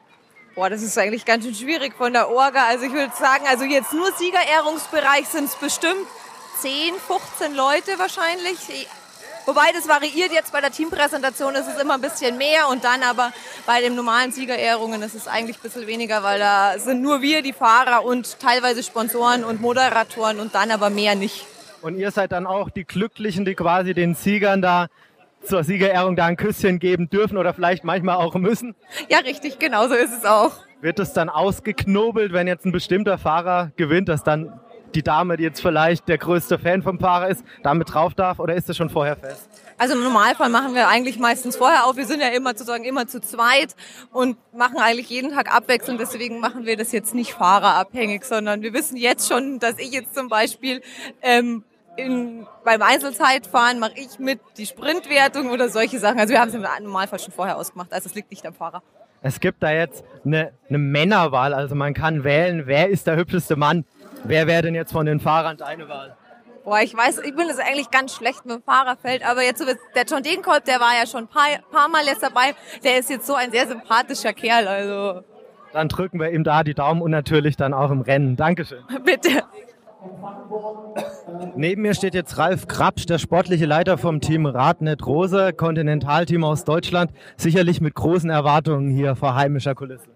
Boah, 0.55 0.71
das 0.71 0.83
ist 0.83 0.99
eigentlich 0.99 1.25
ganz 1.25 1.45
schön 1.45 1.55
schwierig 1.55 1.95
von 1.97 2.13
der 2.13 2.29
Orga. 2.29 2.67
Also 2.67 2.85
ich 2.85 2.93
würde 2.93 3.13
sagen, 3.17 3.45
also 3.49 3.65
jetzt 3.65 3.93
nur 3.93 4.11
Siegerehrungsbereich 4.13 5.29
sind 5.29 5.45
es 5.45 5.55
bestimmt 5.55 6.07
10, 6.61 6.95
15 7.07 7.55
Leute 7.55 7.99
wahrscheinlich. 7.99 8.59
Wobei 9.47 9.73
das 9.73 9.89
variiert 9.89 10.31
jetzt 10.33 10.53
bei 10.53 10.61
der 10.61 10.71
Teampräsentation, 10.71 11.55
ist 11.55 11.69
es 11.69 11.81
immer 11.81 11.95
ein 11.95 12.03
bisschen 12.03 12.37
mehr 12.37 12.69
und 12.69 12.85
dann 12.85 13.03
aber 13.03 13.33
bei 13.67 13.81
den 13.81 13.95
normalen 13.95 14.31
Siegerehrungen 14.31 15.01
ist 15.01 15.15
es 15.15 15.27
eigentlich 15.27 15.57
ein 15.57 15.63
bisschen 15.63 15.87
weniger, 15.87 16.23
weil 16.23 16.39
da 16.39 16.79
sind 16.79 17.01
nur 17.01 17.23
wir, 17.23 17.41
die 17.41 17.55
Fahrer 17.55 18.05
und 18.05 18.39
teilweise 18.41 18.83
Sponsoren 18.83 19.45
und 19.45 19.63
Moderatoren 19.63 20.39
und 20.39 20.55
dann 20.55 20.71
aber 20.71 20.91
mehr 20.91 21.15
nicht. 21.15 21.47
Und 21.81 21.97
ihr 21.97 22.11
seid 22.11 22.33
dann 22.33 22.47
auch 22.47 22.69
die 22.69 22.85
Glücklichen, 22.85 23.45
die 23.45 23.55
quasi 23.55 23.95
den 23.95 24.15
Siegern 24.15 24.61
da 24.61 24.89
zur 25.43 25.65
Siegerehrung 25.65 26.17
da 26.17 26.27
ein 26.27 26.37
Küsschen 26.37 26.79
geben 26.79 27.09
dürfen 27.11 27.37
oder 27.37 27.55
vielleicht 27.55 27.85
manchmal 27.85 28.17
auch 28.17 28.35
müssen? 28.35 28.75
Ja, 29.09 29.19
richtig, 29.19 29.59
genau 29.59 29.89
so 29.89 29.95
ist 29.95 30.17
es 30.17 30.25
auch. 30.25 30.53
Wird 30.81 30.99
es 30.99 31.13
dann 31.13 31.29
ausgeknobelt, 31.29 32.33
wenn 32.33 32.47
jetzt 32.47 32.65
ein 32.65 32.73
bestimmter 32.73 33.19
Fahrer 33.19 33.73
gewinnt, 33.77 34.09
dass 34.09 34.23
dann 34.23 34.61
die 34.95 35.03
Dame, 35.03 35.37
die 35.37 35.43
jetzt 35.43 35.61
vielleicht 35.61 36.09
der 36.09 36.19
größte 36.19 36.59
Fan 36.59 36.83
vom 36.83 36.99
Fahrer 36.99 37.29
ist, 37.29 37.45
damit 37.63 37.93
drauf 37.93 38.15
darf 38.15 38.39
oder 38.39 38.55
ist 38.55 38.69
das 38.69 38.77
schon 38.77 38.91
vorher 38.91 39.17
fest? 39.17 39.49
Also 39.77 39.95
im 39.95 40.03
Normalfall 40.03 40.49
machen 40.49 40.75
wir 40.75 40.89
eigentlich 40.89 41.19
meistens 41.19 41.57
vorher 41.57 41.87
auf. 41.87 41.97
Wir 41.97 42.07
sind 42.07 42.21
ja 42.21 42.29
immer 42.29 42.51
sozusagen 42.51 42.85
immer 42.85 43.07
zu 43.07 43.21
zweit 43.21 43.77
und 44.13 44.37
machen 44.53 44.79
eigentlich 44.79 45.09
jeden 45.09 45.33
Tag 45.33 45.55
abwechselnd. 45.55 46.01
Deswegen 46.01 46.41
machen 46.41 46.67
wir 46.67 46.77
das 46.77 46.91
jetzt 46.91 47.15
nicht 47.15 47.35
fahrerabhängig, 47.35 48.25
sondern 48.25 48.63
wir 48.63 48.73
wissen 48.73 48.97
jetzt 48.97 49.29
schon, 49.29 49.61
dass 49.61 49.79
ich 49.79 49.93
jetzt 49.93 50.15
zum 50.15 50.29
Beispiel 50.29 50.83
ähm, 51.23 51.63
in, 51.99 52.47
beim 52.65 52.81
Einzelzeitfahren 52.81 53.79
mache 53.79 53.95
ich 53.97 54.19
mit 54.19 54.41
die 54.57 54.67
Sprintwertung 54.67 55.51
oder 55.51 55.69
solche 55.69 55.99
Sachen. 55.99 56.19
Also 56.19 56.33
wir 56.33 56.41
haben 56.41 56.49
es 56.49 56.55
im 56.55 56.63
Normalfall 56.63 57.19
schon 57.19 57.33
vorher 57.33 57.57
ausgemacht. 57.57 57.93
Also 57.93 58.09
es 58.09 58.15
liegt 58.15 58.31
nicht 58.31 58.47
am 58.47 58.55
Fahrer. 58.55 58.83
Es 59.21 59.41
gibt 59.41 59.63
da 59.63 59.73
jetzt 59.73 60.05
eine, 60.25 60.53
eine 60.69 60.79
Männerwahl. 60.79 61.53
Also 61.53 61.75
man 61.75 61.95
kann 61.95 62.23
wählen, 62.23 62.63
wer 62.67 62.89
ist 62.89 63.09
der 63.09 63.17
hübscheste 63.17 63.57
Mann. 63.57 63.85
Wer 64.25 64.47
wäre 64.47 64.63
denn 64.63 64.75
jetzt 64.75 64.93
von 64.93 65.07
den 65.07 65.19
Fahrern 65.19 65.57
deine 65.57 65.89
Wahl? 65.89 66.17
Boah, 66.65 66.81
ich 66.81 66.95
weiß, 66.95 67.19
ich 67.21 67.35
bin 67.35 67.49
das 67.49 67.59
eigentlich 67.59 67.91
ganz 67.91 68.15
schlecht 68.15 68.45
mit 68.45 68.57
dem 68.57 68.63
Fahrerfeld, 68.63 69.25
aber 69.27 69.43
jetzt 69.43 69.59
so 69.59 69.65
der 69.65 70.05
John 70.05 70.23
Degenkolb, 70.23 70.65
der 70.67 70.81
war 70.81 70.93
ja 70.99 71.07
schon 71.07 71.25
ein 71.25 71.29
paar, 71.29 71.47
paar 71.73 71.89
Mal 71.89 72.05
jetzt 72.05 72.23
dabei, 72.23 72.55
der 72.85 72.99
ist 72.99 73.09
jetzt 73.09 73.27
so 73.27 73.35
ein 73.35 73.51
sehr 73.51 73.67
sympathischer 73.67 74.35
Kerl, 74.35 74.69
also. 74.69 75.25
Dann 75.73 75.89
drücken 75.89 76.21
wir 76.21 76.31
ihm 76.31 76.45
da 76.45 76.65
die 76.65 76.75
Daumen 76.75 77.01
und 77.01 77.11
natürlich 77.11 77.57
dann 77.57 77.73
auch 77.73 77.91
im 77.91 78.03
Rennen. 78.03 78.37
Dankeschön. 78.37 78.85
Bitte. 79.05 79.45
Neben 81.57 81.83
mir 81.83 81.95
steht 81.95 82.15
jetzt 82.15 82.39
Ralf 82.39 82.67
Krapsch, 82.69 83.07
der 83.07 83.19
sportliche 83.19 83.67
Leiter 83.67 83.99
vom 83.99 84.21
Team 84.21 84.47
Radnet 84.47 85.07
Rose, 85.07 85.53
Kontinentalteam 85.53 86.45
aus 86.45 86.65
Deutschland, 86.65 87.11
sicherlich 87.37 87.81
mit 87.81 87.95
großen 87.95 88.31
Erwartungen 88.31 88.91
hier 88.91 89.17
vor 89.17 89.35
heimischer 89.35 89.75
Kulisse. 89.75 90.09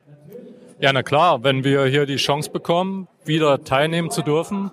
Ja, 0.79 0.93
na 0.93 1.03
klar, 1.03 1.45
wenn 1.45 1.65
wir 1.65 1.85
hier 1.85 2.07
die 2.07 2.17
Chance 2.17 2.51
bekommen, 2.51 3.09
wieder 3.25 3.63
teilnehmen 3.65 4.11
zu 4.11 4.23
dürfen, 4.23 4.71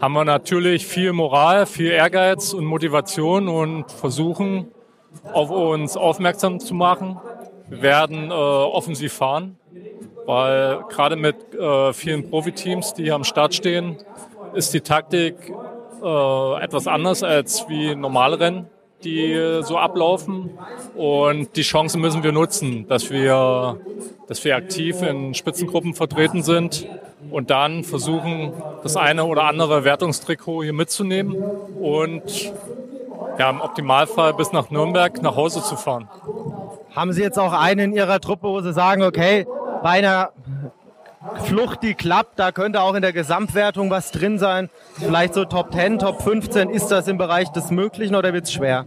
haben 0.00 0.12
wir 0.12 0.24
natürlich 0.24 0.86
viel 0.86 1.12
Moral, 1.12 1.66
viel 1.66 1.90
Ehrgeiz 1.90 2.52
und 2.52 2.64
Motivation 2.64 3.48
und 3.48 3.90
versuchen, 3.90 4.68
auf 5.32 5.50
uns 5.50 5.96
aufmerksam 5.96 6.60
zu 6.60 6.74
machen. 6.74 7.18
Wir 7.68 7.82
werden 7.82 8.30
äh, 8.30 8.34
offensiv 8.34 9.12
fahren, 9.14 9.56
weil 10.26 10.84
gerade 10.88 11.16
mit 11.16 11.54
äh, 11.54 11.92
vielen 11.92 12.30
Profiteams, 12.30 12.94
die 12.94 13.04
hier 13.04 13.14
am 13.14 13.24
Start 13.24 13.54
stehen, 13.54 13.98
ist 14.54 14.72
die 14.74 14.80
Taktik 14.80 15.34
äh, 16.02 16.62
etwas 16.62 16.86
anders 16.86 17.22
als 17.22 17.68
wie 17.68 17.94
normale 17.94 18.38
Rennen, 18.40 18.66
die 19.02 19.60
so 19.62 19.76
ablaufen. 19.76 20.50
Und 20.94 21.56
die 21.56 21.62
Chance 21.62 21.98
müssen 21.98 22.22
wir 22.22 22.32
nutzen, 22.32 22.86
dass 22.88 23.10
wir, 23.10 23.78
dass 24.28 24.44
wir 24.44 24.56
aktiv 24.56 25.02
in 25.02 25.34
Spitzengruppen 25.34 25.94
vertreten 25.94 26.42
sind 26.42 26.86
und 27.30 27.50
dann 27.50 27.84
versuchen, 27.84 28.52
das 28.82 28.96
eine 28.96 29.24
oder 29.24 29.44
andere 29.44 29.84
Wertungstrikot 29.84 30.62
hier 30.62 30.72
mitzunehmen 30.72 31.34
und 31.80 32.52
ja, 33.38 33.50
im 33.50 33.60
Optimalfall 33.60 34.34
bis 34.34 34.52
nach 34.52 34.70
Nürnberg 34.70 35.20
nach 35.22 35.36
Hause 35.36 35.62
zu 35.62 35.76
fahren. 35.76 36.08
Haben 36.94 37.12
Sie 37.12 37.22
jetzt 37.22 37.38
auch 37.38 37.52
einen 37.52 37.90
in 37.90 37.92
Ihrer 37.92 38.20
Truppe, 38.20 38.48
wo 38.48 38.60
Sie 38.60 38.72
sagen, 38.72 39.02
okay, 39.02 39.46
bei 39.84 39.98
einer 39.98 40.30
Flucht, 41.44 41.82
die 41.82 41.92
klappt, 41.92 42.38
da 42.38 42.52
könnte 42.52 42.80
auch 42.80 42.94
in 42.94 43.02
der 43.02 43.12
Gesamtwertung 43.12 43.90
was 43.90 44.12
drin 44.12 44.38
sein. 44.38 44.70
Vielleicht 44.94 45.34
so 45.34 45.44
Top 45.44 45.74
10, 45.74 45.98
Top 45.98 46.22
15. 46.22 46.70
Ist 46.70 46.88
das 46.88 47.06
im 47.06 47.18
Bereich 47.18 47.50
des 47.50 47.70
Möglichen 47.70 48.14
oder 48.14 48.32
wird 48.32 48.44
es 48.44 48.52
schwer? 48.54 48.86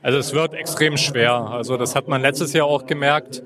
Also 0.00 0.16
es 0.16 0.32
wird 0.32 0.54
extrem 0.54 0.96
schwer. 0.96 1.34
Also 1.34 1.76
das 1.76 1.94
hat 1.94 2.08
man 2.08 2.22
letztes 2.22 2.54
Jahr 2.54 2.64
auch 2.64 2.86
gemerkt. 2.86 3.42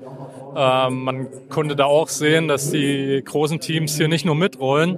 Ähm, 0.55 1.03
man 1.03 1.27
konnte 1.49 1.75
da 1.75 1.83
auch 1.83 2.07
sehen, 2.07 2.47
dass 2.47 2.71
die 2.71 3.21
großen 3.25 3.59
Teams 3.59 3.97
hier 3.97 4.07
nicht 4.07 4.23
nur 4.23 4.35
mitrollen, 4.35 4.97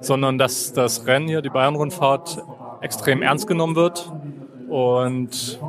sondern 0.00 0.38
dass 0.38 0.72
das 0.72 1.06
Rennen 1.06 1.28
hier, 1.28 1.42
die 1.42 1.50
Bayern-Rundfahrt, 1.50 2.42
extrem 2.80 3.22
ernst 3.22 3.46
genommen 3.46 3.76
wird. 3.76 4.10
Und 4.68 5.60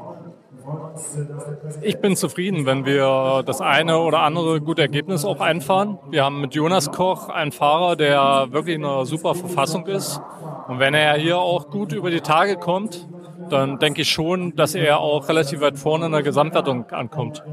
ich 1.82 2.00
bin 2.00 2.16
zufrieden, 2.16 2.66
wenn 2.66 2.86
wir 2.86 3.44
das 3.46 3.62
eine 3.62 4.00
oder 4.00 4.20
andere 4.20 4.62
gute 4.62 4.82
Ergebnis 4.82 5.26
auch 5.26 5.40
einfahren. 5.40 6.00
Wir 6.10 6.24
haben 6.24 6.42
mit 6.42 6.56
Jonas 6.56 6.92
Koch 6.92 7.30
einen 7.30 7.52
Fahrer, 7.52 7.96
der 7.96 8.48
wirklich 8.52 8.76
in 8.76 8.86
einer 8.86 9.06
super 9.06 9.36
Verfassung 9.36 9.86
ist. 9.88 10.22
Und 10.68 10.80
wenn 10.80 10.94
er 10.94 11.16
hier 11.16 11.38
auch 11.38 11.70
gut 11.70 11.94
über 11.94 12.12
die 12.12 12.22
Tage 12.22 12.58
kommt, 12.58 13.08
dann 13.50 13.80
denke 13.80 14.02
ich 14.02 14.10
schon, 14.10 14.56
dass 14.56 14.76
er 14.76 15.00
auch 15.00 15.30
relativ 15.30 15.62
weit 15.62 15.78
vorne 15.78 16.08
in 16.08 16.12
der 16.12 16.24
Gesamtwertung 16.24 16.90
ankommt. 16.92 17.44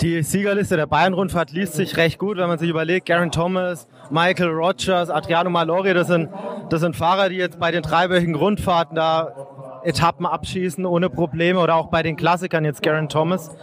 Die 0.00 0.22
Siegerliste 0.22 0.76
der 0.76 0.86
Bayern-Rundfahrt 0.86 1.52
liest 1.52 1.74
sich 1.74 1.96
recht 1.96 2.18
gut, 2.18 2.36
wenn 2.36 2.48
man 2.48 2.58
sich 2.58 2.68
überlegt, 2.68 3.06
Garen 3.06 3.30
Thomas, 3.30 3.86
Michael 4.10 4.50
Rogers, 4.50 5.10
Adriano 5.10 5.48
Malori, 5.48 5.94
das 5.94 6.08
sind, 6.08 6.28
das 6.68 6.80
sind 6.80 6.96
Fahrer, 6.96 7.28
die 7.28 7.36
jetzt 7.36 7.58
bei 7.58 7.70
den 7.70 7.82
dreiwöchigen 7.82 8.34
Rundfahrten 8.34 8.96
da 8.96 9.51
Etappen 9.84 10.26
abschießen 10.26 10.86
ohne 10.86 11.10
Probleme 11.10 11.60
oder 11.60 11.76
auch 11.76 11.88
bei 11.88 12.02
den 12.02 12.16
Klassikern 12.16 12.64
jetzt 12.64 12.82
Garen 12.82 13.08
Thomas. 13.08 13.56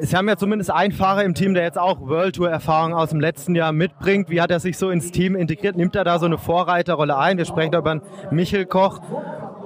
Sie 0.00 0.16
haben 0.16 0.28
ja 0.28 0.36
zumindest 0.36 0.70
einen 0.70 0.92
Fahrer 0.92 1.24
im 1.24 1.34
Team, 1.34 1.54
der 1.54 1.64
jetzt 1.64 1.78
auch 1.78 2.00
World 2.00 2.36
Tour 2.36 2.50
Erfahrung 2.50 2.94
aus 2.94 3.10
dem 3.10 3.20
letzten 3.20 3.54
Jahr 3.54 3.72
mitbringt. 3.72 4.30
Wie 4.30 4.40
hat 4.40 4.50
er 4.50 4.60
sich 4.60 4.76
so 4.76 4.90
ins 4.90 5.10
Team 5.10 5.36
integriert? 5.36 5.76
Nimmt 5.76 5.96
er 5.96 6.04
da 6.04 6.18
so 6.18 6.26
eine 6.26 6.38
Vorreiterrolle 6.38 7.16
ein? 7.16 7.38
Wir 7.38 7.44
sprechen 7.44 7.72
da 7.72 7.78
über 7.78 8.00
Michel 8.30 8.66
Koch. 8.66 9.00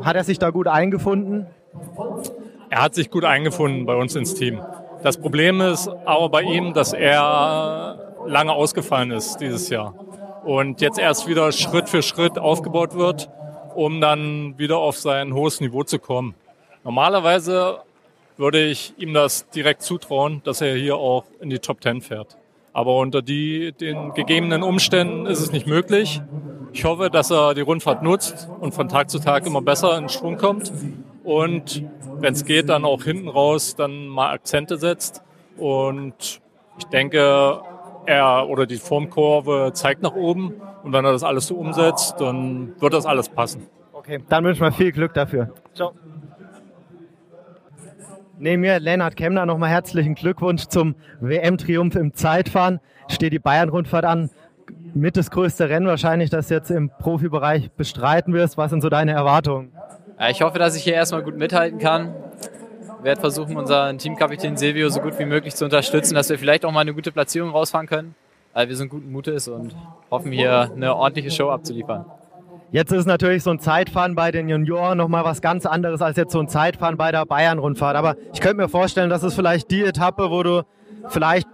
Hat 0.03 0.17
er 0.17 0.25
sich 0.25 0.39
da 0.39 0.51
gut 0.51 0.69
eingefunden? 0.69 1.47
Er 2.71 2.83
hat 2.83 2.95
sich 2.95 3.11
gut 3.11 3.25
eingefunden 3.25 3.87
bei 3.87 3.95
uns 3.95 4.15
ins 4.17 4.35
Team. 4.35 4.61
Das 5.03 5.19
Problem 5.19 5.61
ist 5.61 5.89
aber 6.05 6.29
bei 6.29 6.43
ihm, 6.43 6.75
dass 6.75 6.93
er 6.93 8.15
lange 8.27 8.53
ausgefallen 8.53 9.11
ist 9.13 9.39
dieses 9.39 9.69
Jahr 9.69 9.95
und 10.45 10.81
jetzt 10.81 10.99
erst 10.99 11.29
wieder 11.29 11.53
Schritt 11.53 11.89
für 11.89 12.03
Schritt 12.03 12.39
aufgebaut 12.39 12.95
wird, 12.95 13.29
um 13.77 14.01
dann 14.01 14.59
wieder 14.59 14.79
auf 14.79 14.97
sein 14.97 15.35
hohes 15.35 15.61
Niveau 15.61 15.83
zu 15.85 15.99
kommen. 15.99 16.35
Normalerweise 16.85 17.81
würde 18.37 18.65
ich 18.65 18.95
ihm 18.99 19.15
das 19.15 19.49
direkt 19.51 19.83
zutrauen, 19.83 20.43
dass 20.45 20.61
er 20.61 20.75
hier 20.75 20.97
auch 20.97 21.25
in 21.41 21.51
die 21.51 21.59
Top 21.59 21.81
Ten 21.81 22.01
fährt. 22.01 22.37
Aber 22.73 22.97
unter 22.97 23.23
die, 23.23 23.73
den 23.73 24.13
gegebenen 24.13 24.63
Umständen 24.63 25.27
ist 25.27 25.41
es 25.41 25.53
nicht 25.53 25.67
möglich. 25.67 26.21
Ich 26.73 26.85
hoffe, 26.85 27.09
dass 27.09 27.31
er 27.31 27.55
die 27.55 27.63
Rundfahrt 27.63 28.03
nutzt 28.03 28.49
und 28.61 28.75
von 28.75 28.89
Tag 28.89 29.09
zu 29.09 29.19
Tag 29.19 29.47
immer 29.47 29.63
besser 29.63 29.97
in 29.97 30.09
Schwung 30.09 30.37
kommt 30.37 30.73
und 31.27 31.83
wenn 32.21 32.35
es 32.35 32.45
geht, 32.45 32.69
dann 32.69 32.85
auch 32.85 33.03
hinten 33.03 33.29
raus 33.29 33.75
dann 33.75 34.07
mal 34.07 34.31
Akzente 34.31 34.79
setzt. 34.79 35.23
Und 35.57 36.41
ich 36.79 36.85
denke, 36.85 37.61
er 38.07 38.49
oder 38.49 38.67
die 38.67 38.77
Formkurve 38.77 39.71
zeigt 39.75 40.03
nach 40.03 40.15
oben 40.15 40.55
und 40.83 40.93
wenn 40.93 41.05
er 41.05 41.13
das 41.13 41.23
alles 41.23 41.47
so 41.47 41.57
umsetzt, 41.57 42.17
dann 42.19 42.73
wird 42.81 42.95
das 42.95 43.07
alles 43.07 43.29
passen. 43.29 43.67
Okay, 43.93 44.21
dann 44.29 44.45
wünsche 44.45 44.57
ich 44.57 44.61
mal 44.61 44.73
viel 44.73 44.93
Glück 44.93 45.15
dafür. 45.15 45.53
Ciao. 45.75 45.93
Neben 48.39 48.61
mir 48.61 48.79
Lennart 48.81 49.17
Kemner 49.17 49.47
nochmal 49.47 49.71
herzlichen 49.71 50.15
Glückwunsch 50.15 50.67
zum 50.67 50.95
WM-Triumph 51.21 51.97
im 51.97 52.13
Zeitfahren. 52.13 52.81
Steht 53.09 53.33
die 53.33 53.39
Bayern-Rundfahrt 53.39 54.05
an. 54.05 54.31
Mit 54.95 55.17
das 55.17 55.31
größte 55.31 55.69
Rennen 55.69 55.87
wahrscheinlich, 55.87 56.29
das 56.29 56.51
jetzt 56.51 56.71
im 56.71 56.91
Profibereich 56.91 57.71
bestreiten 57.73 58.35
wirst. 58.35 58.59
Was 58.59 58.71
sind 58.71 58.83
so 58.83 58.89
deine 58.89 59.13
Erwartungen? 59.13 59.73
Ich 60.31 60.43
hoffe, 60.43 60.59
dass 60.59 60.77
ich 60.77 60.85
hier 60.85 60.95
erstmal 60.95 61.23
gut 61.23 61.37
mithalten 61.37 61.79
kann. 61.79 62.15
Werde 63.03 63.21
versuchen, 63.21 63.57
unseren 63.57 63.99
Teamkapitän 63.99 64.57
Silvio 64.57 64.89
so 64.89 65.01
gut 65.01 65.19
wie 65.19 65.25
möglich 65.25 65.55
zu 65.55 65.65
unterstützen, 65.65 66.15
dass 66.15 66.29
wir 66.29 66.39
vielleicht 66.39 66.65
auch 66.65 66.73
mal 66.73 66.81
eine 66.81 66.95
gute 66.95 67.13
Platzierung 67.13 67.51
rausfahren 67.51 67.87
können. 67.87 68.15
Weil 68.53 68.69
wir 68.69 68.77
sind 68.77 68.89
guten 68.89 69.13
Mutes 69.13 69.49
und 69.49 69.77
hoffen 70.11 70.33
hier 70.33 70.71
eine 70.75 70.95
ordentliche 70.95 71.31
Show 71.31 71.51
abzuliefern. 71.51 72.07
Jetzt 72.73 72.91
ist 72.91 73.07
natürlich 73.07 73.43
so 73.43 73.51
ein 73.51 73.61
Zeitfahren 73.61 74.15
bei 74.15 74.33
den 74.33 74.49
Junioren 74.49 74.99
nochmal 74.99 75.25
was 75.25 75.41
ganz 75.41 75.67
anderes 75.67 76.03
als 76.03 76.17
jetzt 76.17 76.33
so 76.33 76.41
ein 76.41 76.49
Zeitfahren 76.49 76.97
bei 76.97 77.13
der 77.13 77.25
Bayern-Rundfahrt. 77.27 77.97
Aber 77.97 78.17
ich 78.33 78.41
könnte 78.41 78.57
mir 78.57 78.69
vorstellen, 78.69 79.11
das 79.11 79.23
ist 79.23 79.35
vielleicht 79.35 79.71
die 79.71 79.83
Etappe, 79.83 80.31
wo 80.31 80.43
du 80.43 80.63
vielleicht 81.09 81.49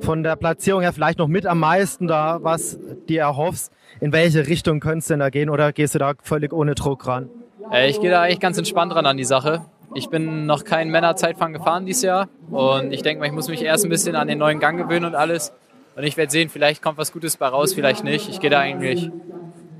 von 0.00 0.22
der 0.22 0.36
Platzierung 0.36 0.82
her 0.82 0.92
vielleicht 0.92 1.18
noch 1.18 1.28
mit 1.28 1.46
am 1.46 1.60
meisten 1.60 2.06
da 2.06 2.38
was 2.42 2.78
dir 3.08 3.22
erhoffst. 3.22 3.72
In 4.00 4.12
welche 4.12 4.46
Richtung 4.46 4.80
könntest 4.80 5.08
du 5.10 5.14
denn 5.14 5.20
da 5.20 5.30
gehen 5.30 5.48
oder 5.48 5.72
gehst 5.72 5.94
du 5.94 5.98
da 5.98 6.12
völlig 6.22 6.52
ohne 6.52 6.74
Druck 6.74 7.06
ran? 7.06 7.30
Äh, 7.72 7.88
ich 7.88 8.00
gehe 8.00 8.10
da 8.10 8.26
echt 8.26 8.40
ganz 8.40 8.58
entspannt 8.58 8.94
ran 8.94 9.06
an 9.06 9.16
die 9.16 9.24
Sache. 9.24 9.62
Ich 9.94 10.08
bin 10.08 10.46
noch 10.46 10.64
kein 10.64 10.90
Männerzeitfahren 10.90 11.52
gefahren 11.52 11.86
dieses 11.86 12.02
Jahr 12.02 12.28
und 12.50 12.92
ich 12.92 13.02
denke 13.02 13.20
mal, 13.20 13.26
ich 13.26 13.32
muss 13.32 13.48
mich 13.48 13.62
erst 13.62 13.84
ein 13.84 13.90
bisschen 13.90 14.16
an 14.16 14.28
den 14.28 14.38
neuen 14.38 14.58
Gang 14.58 14.76
gewöhnen 14.76 15.04
und 15.04 15.14
alles. 15.14 15.52
Und 15.96 16.02
ich 16.02 16.16
werde 16.16 16.32
sehen, 16.32 16.48
vielleicht 16.48 16.82
kommt 16.82 16.98
was 16.98 17.12
Gutes 17.12 17.36
bei 17.36 17.46
raus, 17.46 17.72
vielleicht 17.72 18.02
nicht. 18.02 18.28
Ich 18.28 18.40
gehe 18.40 18.50
da 18.50 18.58
eigentlich 18.58 19.10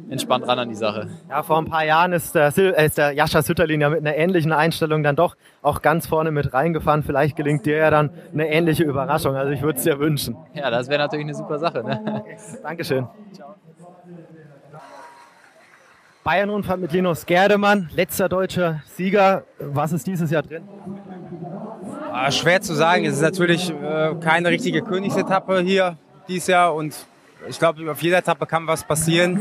entspannt 0.09 0.47
ran 0.47 0.59
an 0.59 0.68
die 0.68 0.75
Sache. 0.76 1.09
Ja, 1.28 1.42
vor 1.42 1.59
ein 1.59 1.64
paar 1.64 1.85
Jahren 1.85 2.12
ist 2.12 2.35
der, 2.35 2.56
äh, 2.56 2.87
ist 2.87 2.99
der 2.99 3.12
Jascha 3.12 3.42
Sütterlin 3.42 3.80
ja 3.80 3.90
mit 3.90 4.00
einer 4.00 4.14
ähnlichen 4.14 4.52
Einstellung 4.52 5.02
dann 5.02 5.16
doch 5.16 5.37
auch 5.62 5.83
ganz 5.83 6.06
vorne 6.06 6.30
mit 6.30 6.52
reingefahren. 6.54 7.02
Vielleicht 7.02 7.37
gelingt 7.37 7.66
dir 7.66 7.76
ja 7.76 7.90
dann 7.90 8.11
eine 8.33 8.49
ähnliche 8.49 8.85
Überraschung. 8.85 9.35
Also 9.35 9.50
ich 9.52 9.62
würde 9.62 9.78
es 9.78 9.85
dir 9.85 9.99
wünschen. 9.99 10.37
Ja, 10.54 10.71
das 10.71 10.88
wäre 10.88 11.00
natürlich 11.00 11.25
eine 11.25 11.35
super 11.35 11.59
Sache. 11.59 11.83
Ne? 11.83 12.25
Dankeschön. 12.62 13.09
Ciao. 13.33 13.56
Bayern-Rundfahrt 16.24 16.80
mit 16.80 16.90
Linus 16.92 17.26
Gerdemann, 17.26 17.90
letzter 17.94 18.30
deutscher 18.30 18.82
Sieger. 18.96 19.44
Was 19.58 19.92
ist 19.92 20.06
dieses 20.06 20.30
Jahr 20.30 20.42
drin? 20.42 20.66
Ah, 22.10 22.30
schwer 22.30 22.62
zu 22.62 22.72
sagen. 22.72 23.04
Es 23.04 23.16
ist 23.16 23.20
natürlich 23.20 23.68
äh, 23.68 24.14
keine 24.20 24.48
richtige 24.48 24.80
Königsetappe 24.80 25.60
hier 25.60 25.98
dieses 26.26 26.46
Jahr 26.46 26.74
und 26.74 26.94
ich 27.46 27.58
glaube, 27.58 27.90
auf 27.90 28.02
jeder 28.02 28.16
Etappe 28.18 28.46
kann 28.46 28.66
was 28.66 28.84
passieren. 28.84 29.38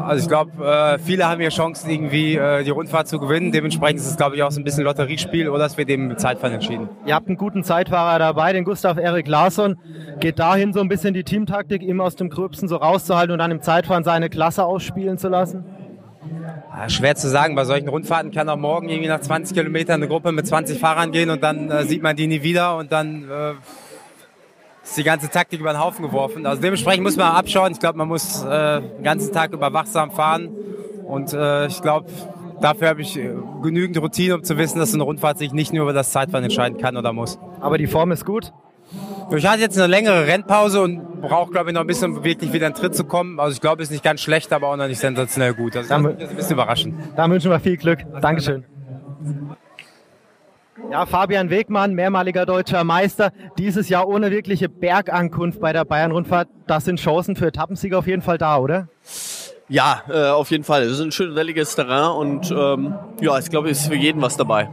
Also 0.00 0.22
ich 0.22 0.28
glaube, 0.28 0.64
äh, 0.64 0.98
viele 0.98 1.28
haben 1.28 1.40
hier 1.40 1.50
Chancen, 1.50 1.90
irgendwie 1.90 2.36
äh, 2.36 2.64
die 2.64 2.70
Rundfahrt 2.70 3.08
zu 3.08 3.18
gewinnen. 3.18 3.52
Dementsprechend 3.52 4.00
ist 4.00 4.06
es, 4.06 4.16
glaube 4.16 4.36
ich, 4.36 4.42
auch 4.42 4.50
so 4.50 4.60
ein 4.60 4.64
bisschen 4.64 4.84
Lotteriespiel 4.84 5.48
oder 5.48 5.66
es 5.66 5.76
wird 5.76 5.88
eben 5.88 6.16
Zeitfahren 6.18 6.54
entschieden. 6.54 6.88
Ihr 7.06 7.14
habt 7.14 7.28
einen 7.28 7.36
guten 7.36 7.62
Zeitfahrer 7.62 8.18
dabei, 8.18 8.52
den 8.52 8.64
Gustav 8.64 8.98
Erik 8.98 9.28
Larsson. 9.28 9.76
Geht 10.20 10.38
dahin 10.38 10.72
so 10.72 10.80
ein 10.80 10.88
bisschen 10.88 11.14
die 11.14 11.24
Teamtaktik, 11.24 11.82
ihm 11.82 12.00
aus 12.00 12.16
dem 12.16 12.30
Gröbsten 12.30 12.68
so 12.68 12.76
rauszuhalten 12.76 13.32
und 13.32 13.38
dann 13.38 13.50
im 13.50 13.62
Zeitfahren 13.62 14.04
seine 14.04 14.30
Klasse 14.30 14.64
ausspielen 14.64 15.18
zu 15.18 15.28
lassen? 15.28 15.64
Ja, 16.76 16.88
schwer 16.88 17.16
zu 17.16 17.28
sagen. 17.28 17.54
Bei 17.54 17.64
solchen 17.64 17.88
Rundfahrten 17.88 18.30
kann 18.30 18.48
auch 18.48 18.56
morgen 18.56 18.88
irgendwie 18.88 19.08
nach 19.08 19.20
20 19.20 19.56
Kilometern 19.56 19.96
eine 19.96 20.08
Gruppe 20.08 20.32
mit 20.32 20.46
20 20.46 20.78
Fahrern 20.78 21.12
gehen 21.12 21.30
und 21.30 21.42
dann 21.42 21.70
äh, 21.70 21.84
sieht 21.84 22.02
man 22.02 22.16
die 22.16 22.26
nie 22.26 22.42
wieder 22.42 22.76
und 22.76 22.92
dann 22.92 23.24
äh, 23.24 23.52
ist 24.90 24.98
die 24.98 25.04
ganze 25.04 25.28
Taktik 25.28 25.60
über 25.60 25.72
den 25.72 25.80
Haufen 25.80 26.04
geworfen. 26.04 26.46
Also 26.46 26.60
dementsprechend 26.60 27.04
muss 27.04 27.16
man 27.16 27.32
abschauen. 27.32 27.72
Ich 27.72 27.80
glaube, 27.80 27.98
man 27.98 28.08
muss 28.08 28.44
äh, 28.44 28.80
den 28.80 29.02
ganzen 29.02 29.32
Tag 29.32 29.52
über 29.52 29.72
wachsam 29.72 30.10
fahren 30.10 30.48
und 31.04 31.32
äh, 31.32 31.66
ich 31.66 31.80
glaube, 31.80 32.10
dafür 32.60 32.88
habe 32.88 33.02
ich 33.02 33.16
äh, 33.16 33.32
genügend 33.62 34.00
Routine, 34.00 34.36
um 34.36 34.44
zu 34.44 34.58
wissen, 34.58 34.78
dass 34.78 34.90
so 34.90 34.96
eine 34.96 35.04
Rundfahrt 35.04 35.38
sich 35.38 35.52
nicht 35.52 35.72
nur 35.72 35.84
über 35.84 35.92
das 35.92 36.10
Zeitfahren 36.12 36.44
entscheiden 36.44 36.78
kann 36.78 36.96
oder 36.96 37.12
muss. 37.12 37.38
Aber 37.60 37.78
die 37.78 37.86
Form 37.86 38.12
ist 38.12 38.24
gut? 38.24 38.52
Ich 39.36 39.46
hatte 39.46 39.60
jetzt 39.60 39.78
eine 39.78 39.86
längere 39.86 40.26
Rennpause 40.26 40.82
und 40.82 41.20
brauche, 41.20 41.52
glaube 41.52 41.70
ich, 41.70 41.74
noch 41.74 41.82
ein 41.82 41.86
bisschen, 41.86 42.16
um 42.16 42.24
wirklich 42.24 42.52
wieder 42.52 42.66
in 42.66 42.72
den 42.72 42.80
Tritt 42.80 42.96
zu 42.96 43.04
kommen. 43.04 43.38
Also 43.38 43.54
ich 43.54 43.60
glaube, 43.60 43.82
es 43.82 43.88
ist 43.88 43.92
nicht 43.92 44.02
ganz 44.02 44.20
schlecht, 44.20 44.52
aber 44.52 44.68
auch 44.68 44.76
noch 44.76 44.88
nicht 44.88 44.98
sensationell 44.98 45.54
gut. 45.54 45.76
Also 45.76 45.88
das 45.88 46.00
ist 46.00 46.30
ein 46.30 46.36
bisschen 46.36 46.52
überraschend. 46.54 46.94
Da 47.14 47.30
wünschen 47.30 47.50
wir 47.50 47.60
viel 47.60 47.76
Glück. 47.76 48.00
Dankeschön. 48.20 48.64
Ja, 50.90 51.06
Fabian 51.06 51.50
Wegmann, 51.50 51.94
mehrmaliger 51.94 52.46
deutscher 52.46 52.82
Meister, 52.84 53.32
dieses 53.58 53.88
Jahr 53.88 54.08
ohne 54.08 54.30
wirkliche 54.30 54.68
Bergankunft 54.68 55.60
bei 55.60 55.72
der 55.72 55.84
Bayern-Rundfahrt. 55.84 56.48
Das 56.66 56.84
sind 56.84 56.98
Chancen 56.98 57.36
für 57.36 57.46
Etappensieger 57.46 57.98
auf 57.98 58.06
jeden 58.06 58.22
Fall 58.22 58.38
da, 58.38 58.58
oder? 58.58 58.88
Ja, 59.68 60.02
äh, 60.08 60.30
auf 60.30 60.50
jeden 60.50 60.64
Fall. 60.64 60.82
Es 60.82 60.92
ist 60.92 61.00
ein 61.00 61.12
schön 61.12 61.36
welliges 61.36 61.76
Terrain 61.76 62.16
und 62.16 62.50
ähm, 62.50 62.94
ja, 63.20 63.38
ich 63.38 63.50
glaube, 63.50 63.70
es 63.70 63.82
ist 63.82 63.88
für 63.88 63.94
jeden 63.94 64.20
was 64.20 64.36
dabei. 64.36 64.68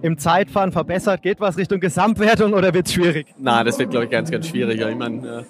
Im 0.00 0.16
Zeitfahren 0.16 0.72
verbessert, 0.72 1.22
geht 1.22 1.38
was 1.38 1.58
Richtung 1.58 1.80
Gesamtwertung 1.80 2.54
oder 2.54 2.72
wird 2.72 2.86
es 2.86 2.94
schwierig? 2.94 3.26
Na, 3.38 3.62
das 3.62 3.78
wird, 3.78 3.90
glaube 3.90 4.06
ich, 4.06 4.10
ganz, 4.10 4.30
ganz 4.30 4.48
schwierig. 4.48 4.80
Ich 4.80 4.96
meine, 4.96 5.40
äh, 5.40 5.42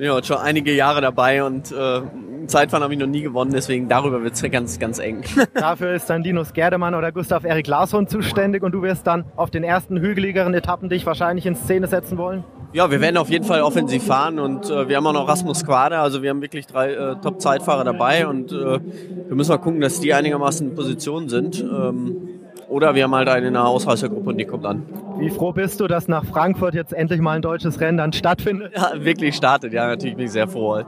bin 0.00 0.06
ja 0.06 0.24
schon 0.24 0.38
einige 0.38 0.72
Jahre 0.72 1.02
dabei 1.02 1.44
und 1.44 1.72
äh, 1.72 2.00
Zeitfahren 2.46 2.82
habe 2.82 2.94
ich 2.94 2.98
noch 2.98 3.06
nie 3.06 3.20
gewonnen, 3.20 3.52
deswegen 3.52 3.86
darüber 3.86 4.22
wird 4.22 4.32
es 4.32 4.42
ganz, 4.50 4.78
ganz 4.78 4.98
eng. 4.98 5.24
Dafür 5.54 5.92
ist 5.92 6.08
dann 6.08 6.22
Linus 6.22 6.54
Gerdemann 6.54 6.94
oder 6.94 7.12
Gustav 7.12 7.44
Erik 7.44 7.66
Larsson 7.66 8.06
zuständig 8.06 8.62
und 8.62 8.72
du 8.72 8.80
wirst 8.80 9.06
dann 9.06 9.26
auf 9.36 9.50
den 9.50 9.62
ersten 9.62 10.00
hügeligeren 10.00 10.54
Etappen 10.54 10.88
dich 10.88 11.04
wahrscheinlich 11.04 11.44
in 11.44 11.54
Szene 11.54 11.86
setzen 11.86 12.16
wollen? 12.16 12.44
Ja, 12.72 12.90
wir 12.90 13.02
werden 13.02 13.18
auf 13.18 13.28
jeden 13.28 13.44
Fall 13.44 13.60
offensiv 13.60 14.04
fahren 14.04 14.38
und 14.38 14.70
äh, 14.70 14.88
wir 14.88 14.96
haben 14.96 15.06
auch 15.06 15.12
noch 15.12 15.28
Rasmus 15.28 15.66
Quader, 15.66 16.00
also 16.00 16.22
wir 16.22 16.30
haben 16.30 16.40
wirklich 16.40 16.66
drei 16.66 16.94
äh, 16.94 17.16
Top-Zeitfahrer 17.20 17.84
dabei 17.84 18.26
und 18.26 18.52
äh, 18.52 18.56
wir 18.56 19.36
müssen 19.36 19.50
mal 19.50 19.58
gucken, 19.58 19.82
dass 19.82 20.00
die 20.00 20.14
einigermaßen 20.14 20.70
in 20.70 20.74
Position 20.74 21.28
sind. 21.28 21.60
Ähm, 21.60 22.39
oder 22.70 22.94
wir 22.94 23.04
haben 23.04 23.14
halt 23.14 23.28
eine 23.28 23.48
in 23.48 23.56
einer 23.56 23.66
Ausreißergruppe 23.66 24.30
und 24.30 24.38
die 24.38 24.44
kommt 24.44 24.64
an. 24.64 24.84
Wie 25.18 25.28
froh 25.28 25.52
bist 25.52 25.80
du, 25.80 25.88
dass 25.88 26.06
nach 26.06 26.24
Frankfurt 26.24 26.74
jetzt 26.74 26.92
endlich 26.92 27.20
mal 27.20 27.32
ein 27.32 27.42
deutsches 27.42 27.80
Rennen 27.80 27.98
dann 27.98 28.12
stattfindet? 28.12 28.72
Ja, 28.74 28.92
wirklich 28.94 29.34
startet. 29.34 29.72
Ja, 29.72 29.88
natürlich 29.88 30.16
bin 30.16 30.26
ich 30.26 30.32
sehr 30.32 30.46
froh. 30.46 30.82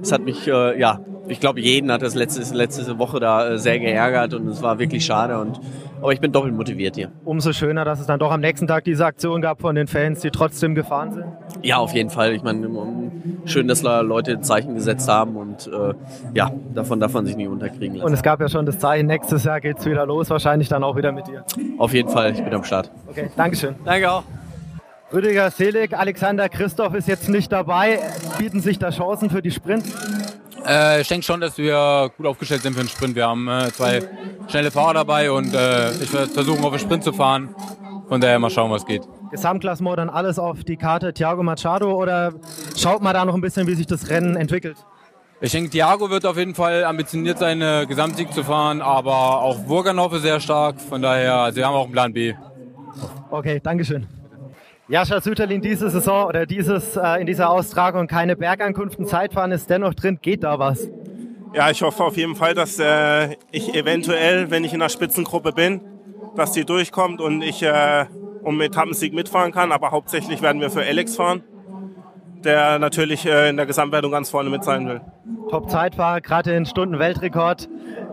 Es 0.00 0.12
hat 0.12 0.22
mich, 0.22 0.48
äh, 0.48 0.80
ja, 0.80 1.00
ich 1.28 1.38
glaube, 1.38 1.60
jeden 1.60 1.92
hat 1.92 2.00
das 2.00 2.14
letzte, 2.14 2.54
letzte 2.54 2.98
Woche 2.98 3.20
da 3.20 3.50
äh, 3.50 3.58
sehr 3.58 3.78
geärgert 3.78 4.32
und 4.32 4.48
es 4.48 4.62
war 4.62 4.78
wirklich 4.78 5.04
schade. 5.04 5.38
Und, 5.38 5.60
aber 6.00 6.12
ich 6.12 6.20
bin 6.20 6.32
doppelt 6.32 6.54
motiviert 6.54 6.96
hier. 6.96 7.10
Umso 7.24 7.52
schöner, 7.52 7.84
dass 7.84 8.00
es 8.00 8.06
dann 8.06 8.18
doch 8.18 8.30
am 8.30 8.40
nächsten 8.40 8.66
Tag 8.66 8.84
diese 8.84 9.04
Aktion 9.04 9.40
gab 9.40 9.60
von 9.60 9.74
den 9.74 9.86
Fans, 9.86 10.20
die 10.20 10.30
trotzdem 10.30 10.74
gefahren 10.74 11.12
sind. 11.12 11.24
Ja, 11.62 11.78
auf 11.78 11.92
jeden 11.92 12.10
Fall. 12.10 12.34
Ich 12.34 12.42
meine, 12.42 12.68
schön, 13.44 13.68
dass 13.68 13.82
Leute 13.82 14.40
Zeichen 14.40 14.74
gesetzt 14.74 15.08
haben 15.08 15.36
und 15.36 15.66
äh, 15.66 15.94
ja, 16.34 16.50
davon 16.74 17.00
darf 17.00 17.12
man 17.12 17.26
sich 17.26 17.36
nie 17.36 17.46
unterkriegen 17.46 17.96
lassen. 17.96 18.06
Und 18.06 18.12
es 18.12 18.22
gab 18.22 18.40
ja 18.40 18.48
schon 18.48 18.66
das 18.66 18.78
Zeichen, 18.78 19.06
nächstes 19.06 19.44
Jahr 19.44 19.60
geht 19.60 19.78
es 19.78 19.86
wieder 19.86 20.06
los, 20.06 20.30
wahrscheinlich 20.30 20.68
dann 20.68 20.84
auch 20.84 20.96
wieder 20.96 21.12
mit 21.12 21.26
dir. 21.26 21.44
Auf 21.78 21.92
jeden 21.92 22.08
Fall, 22.08 22.32
ich 22.32 22.42
bin 22.42 22.52
am 22.52 22.64
Start. 22.64 22.90
Okay, 23.08 23.30
Dankeschön. 23.36 23.74
Danke 23.84 24.10
auch. 24.10 24.22
Rüdiger 25.12 25.50
Selig, 25.52 25.96
Alexander 25.96 26.48
Christoph 26.48 26.94
ist 26.94 27.06
jetzt 27.06 27.28
nicht 27.28 27.52
dabei. 27.52 28.00
Bieten 28.38 28.60
sich 28.60 28.78
da 28.78 28.90
Chancen 28.90 29.30
für 29.30 29.40
die 29.40 29.52
Sprint? 29.52 29.84
Äh, 30.66 31.00
ich 31.00 31.08
denke 31.08 31.24
schon, 31.24 31.40
dass 31.40 31.58
wir 31.58 32.10
gut 32.16 32.26
aufgestellt 32.26 32.62
sind 32.62 32.74
für 32.74 32.80
den 32.80 32.88
Sprint. 32.88 33.14
Wir 33.14 33.26
haben 33.26 33.48
äh, 33.48 33.70
zwei 33.72 34.02
schnelle 34.48 34.70
Fahrer 34.70 34.94
dabei 34.94 35.30
und 35.30 35.54
äh, 35.54 35.92
ich 35.92 36.12
werde 36.12 36.28
versuchen, 36.28 36.64
auf 36.64 36.70
den 36.70 36.80
Sprint 36.80 37.04
zu 37.04 37.12
fahren. 37.12 37.54
Von 38.08 38.20
daher 38.20 38.38
mal 38.38 38.50
schauen, 38.50 38.70
was 38.70 38.86
geht. 38.86 39.02
Gesamtklassement 39.30 39.98
dann 39.98 40.10
alles 40.10 40.38
auf 40.38 40.62
die 40.62 40.76
Karte 40.76 41.12
Thiago 41.12 41.42
Machado 41.42 41.92
oder 41.92 42.32
schaut 42.76 43.02
mal 43.02 43.12
da 43.12 43.24
noch 43.24 43.34
ein 43.34 43.40
bisschen, 43.40 43.66
wie 43.66 43.74
sich 43.74 43.86
das 43.86 44.08
Rennen 44.08 44.36
entwickelt? 44.36 44.76
Ich 45.40 45.52
denke, 45.52 45.70
Thiago 45.70 46.08
wird 46.08 46.24
auf 46.24 46.36
jeden 46.38 46.54
Fall 46.54 46.84
ambitioniert 46.84 47.38
sein, 47.38 47.60
eine 47.60 47.86
Gesamtsieg 47.86 48.32
zu 48.32 48.42
fahren, 48.42 48.80
aber 48.80 49.42
auch 49.42 49.58
Burganov 49.58 50.14
ist 50.14 50.22
sehr 50.22 50.40
stark. 50.40 50.80
Von 50.80 51.02
daher, 51.02 51.52
sie 51.52 51.62
haben 51.64 51.74
auch 51.74 51.84
einen 51.84 51.92
Plan 51.92 52.12
B. 52.12 52.32
Okay, 53.30 53.60
Dankeschön. 53.62 54.06
Jascha 54.88 55.20
Süterlin, 55.20 55.60
diese 55.60 55.90
Saison 55.90 56.28
oder 56.28 56.46
dieses, 56.46 56.96
äh, 56.96 57.20
in 57.20 57.26
dieser 57.26 57.50
Austragung 57.50 58.06
keine 58.06 58.36
Bergankünften, 58.36 59.04
Zeitfahren 59.06 59.50
ist 59.50 59.68
dennoch 59.68 59.94
drin. 59.94 60.20
Geht 60.22 60.44
da 60.44 60.60
was? 60.60 60.88
Ja, 61.52 61.70
ich 61.70 61.82
hoffe 61.82 62.04
auf 62.04 62.16
jeden 62.16 62.36
Fall, 62.36 62.54
dass 62.54 62.78
äh, 62.78 63.34
ich 63.50 63.74
eventuell, 63.74 64.50
wenn 64.52 64.62
ich 64.62 64.72
in 64.72 64.78
der 64.78 64.88
Spitzengruppe 64.88 65.50
bin, 65.50 65.80
dass 66.36 66.52
die 66.52 66.64
durchkommt 66.64 67.20
und 67.20 67.42
ich 67.42 67.64
äh, 67.64 68.06
um 68.42 68.60
Etappensieg 68.60 69.12
mitfahren 69.12 69.50
kann. 69.50 69.72
Aber 69.72 69.90
hauptsächlich 69.90 70.40
werden 70.40 70.60
wir 70.60 70.70
für 70.70 70.82
Alex 70.82 71.16
fahren, 71.16 71.42
der 72.44 72.78
natürlich 72.78 73.26
äh, 73.26 73.48
in 73.48 73.56
der 73.56 73.66
Gesamtwertung 73.66 74.12
ganz 74.12 74.30
vorne 74.30 74.50
mit 74.50 74.62
sein 74.62 74.86
will. 74.86 75.00
Top-Zeitfahrer, 75.50 76.20
gerade 76.20 76.52
den 76.52 76.64
Stunden-Weltrekord 76.64 77.68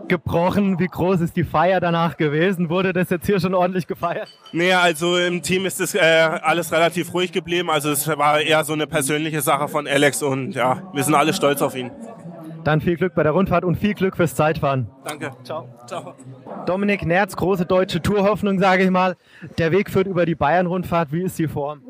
gebrochen. 0.08 0.78
Wie 0.78 0.86
groß 0.86 1.20
ist 1.20 1.36
die 1.36 1.44
Feier 1.44 1.80
danach 1.80 2.16
gewesen? 2.16 2.68
Wurde 2.68 2.92
das 2.92 3.10
jetzt 3.10 3.26
hier 3.26 3.40
schon 3.40 3.54
ordentlich 3.54 3.86
gefeiert? 3.86 4.28
Nee, 4.52 4.72
also 4.72 5.16
im 5.16 5.42
Team 5.42 5.66
ist 5.66 5.80
das 5.80 5.94
äh, 5.94 6.00
alles 6.00 6.72
relativ 6.72 7.12
ruhig 7.14 7.32
geblieben. 7.32 7.70
Also 7.70 7.90
es 7.90 8.06
war 8.08 8.40
eher 8.40 8.64
so 8.64 8.72
eine 8.72 8.86
persönliche 8.86 9.40
Sache 9.40 9.68
von 9.68 9.86
Alex 9.86 10.22
und 10.22 10.52
ja, 10.52 10.82
wir 10.92 11.02
sind 11.02 11.14
alle 11.14 11.32
stolz 11.32 11.62
auf 11.62 11.74
ihn. 11.74 11.90
Dann 12.64 12.80
viel 12.80 12.96
Glück 12.96 13.14
bei 13.14 13.22
der 13.22 13.32
Rundfahrt 13.32 13.62
und 13.64 13.76
viel 13.76 13.92
Glück 13.92 14.16
fürs 14.16 14.34
Zeitfahren. 14.34 14.88
Danke. 15.04 15.32
Ciao. 15.44 15.68
Ciao. 15.86 16.14
Dominik 16.64 17.04
Nerz, 17.04 17.36
große 17.36 17.66
deutsche 17.66 18.00
Tourhoffnung, 18.00 18.58
sage 18.58 18.84
ich 18.84 18.90
mal. 18.90 19.16
Der 19.58 19.70
Weg 19.70 19.90
führt 19.90 20.06
über 20.06 20.24
die 20.24 20.34
Bayern-Rundfahrt. 20.34 21.12
Wie 21.12 21.22
ist 21.22 21.38
die 21.38 21.48
Form? 21.48 21.82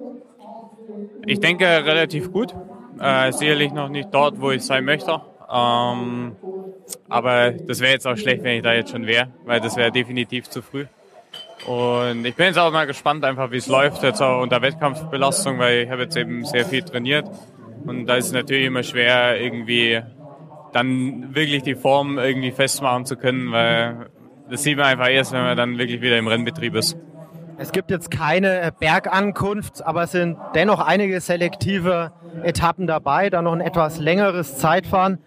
Ich 1.27 1.38
denke 1.38 1.64
relativ 1.64 2.33
gut. 2.33 2.55
Äh, 3.00 3.31
sicherlich 3.33 3.72
noch 3.72 3.88
nicht 3.88 4.09
dort, 4.12 4.40
wo 4.40 4.50
ich 4.50 4.62
sein 4.62 4.85
möchte. 4.85 5.20
Ähm, 5.53 6.37
aber 7.09 7.51
das 7.51 7.81
wäre 7.81 7.92
jetzt 7.92 8.07
auch 8.07 8.16
schlecht, 8.16 8.42
wenn 8.42 8.57
ich 8.57 8.62
da 8.62 8.73
jetzt 8.73 8.90
schon 8.90 9.07
wäre, 9.07 9.29
weil 9.44 9.61
das 9.61 9.77
wäre 9.77 9.90
definitiv 9.90 10.49
zu 10.49 10.62
früh. 10.62 10.87
Und 11.66 12.25
ich 12.25 12.35
bin 12.35 12.47
jetzt 12.47 12.59
auch 12.59 12.70
mal 12.73 12.87
gespannt, 12.87 13.25
einfach 13.25 13.51
wie 13.51 13.57
es 13.57 13.66
läuft, 13.66 14.03
jetzt 14.03 14.20
auch 14.20 14.42
unter 14.42 14.61
Wettkampfbelastung, 14.61 15.59
weil 15.59 15.85
ich 15.85 15.90
habe 15.90 16.03
jetzt 16.03 16.16
eben 16.16 16.44
sehr 16.44 16.64
viel 16.66 16.83
trainiert. 16.83 17.27
Und 17.87 18.07
da 18.07 18.16
ist 18.16 18.27
es 18.27 18.33
natürlich 18.33 18.66
immer 18.66 18.83
schwer, 18.83 19.40
irgendwie 19.40 20.03
dann 20.73 21.35
wirklich 21.35 21.62
die 21.62 21.75
Form 21.75 22.18
irgendwie 22.18 22.51
festmachen 22.51 23.07
zu 23.07 23.16
können, 23.16 23.53
weil 23.53 24.11
das 24.51 24.62
sieht 24.62 24.77
man 24.77 24.87
einfach 24.87 25.09
erst, 25.09 25.33
wenn 25.33 25.42
man 25.42 25.57
dann 25.57 25.79
wirklich 25.79 26.01
wieder 26.01 26.18
im 26.18 26.27
Rennbetrieb 26.27 26.75
ist. 26.75 26.97
Es 27.57 27.70
gibt 27.70 27.90
jetzt 27.90 28.11
keine 28.11 28.73
Bergankunft, 28.79 29.87
aber 29.87 30.03
es 30.03 30.12
sind 30.12 30.37
dennoch 30.55 30.81
einige 30.81 31.20
selektive 31.20 32.12
Etappen 32.42 32.87
dabei, 32.88 33.31
dann 33.31 33.44
noch 33.44 33.53
ein 33.53 33.61
etwas 33.61 34.01
längeres 34.01 34.59
Zeitfahren. 34.59 35.18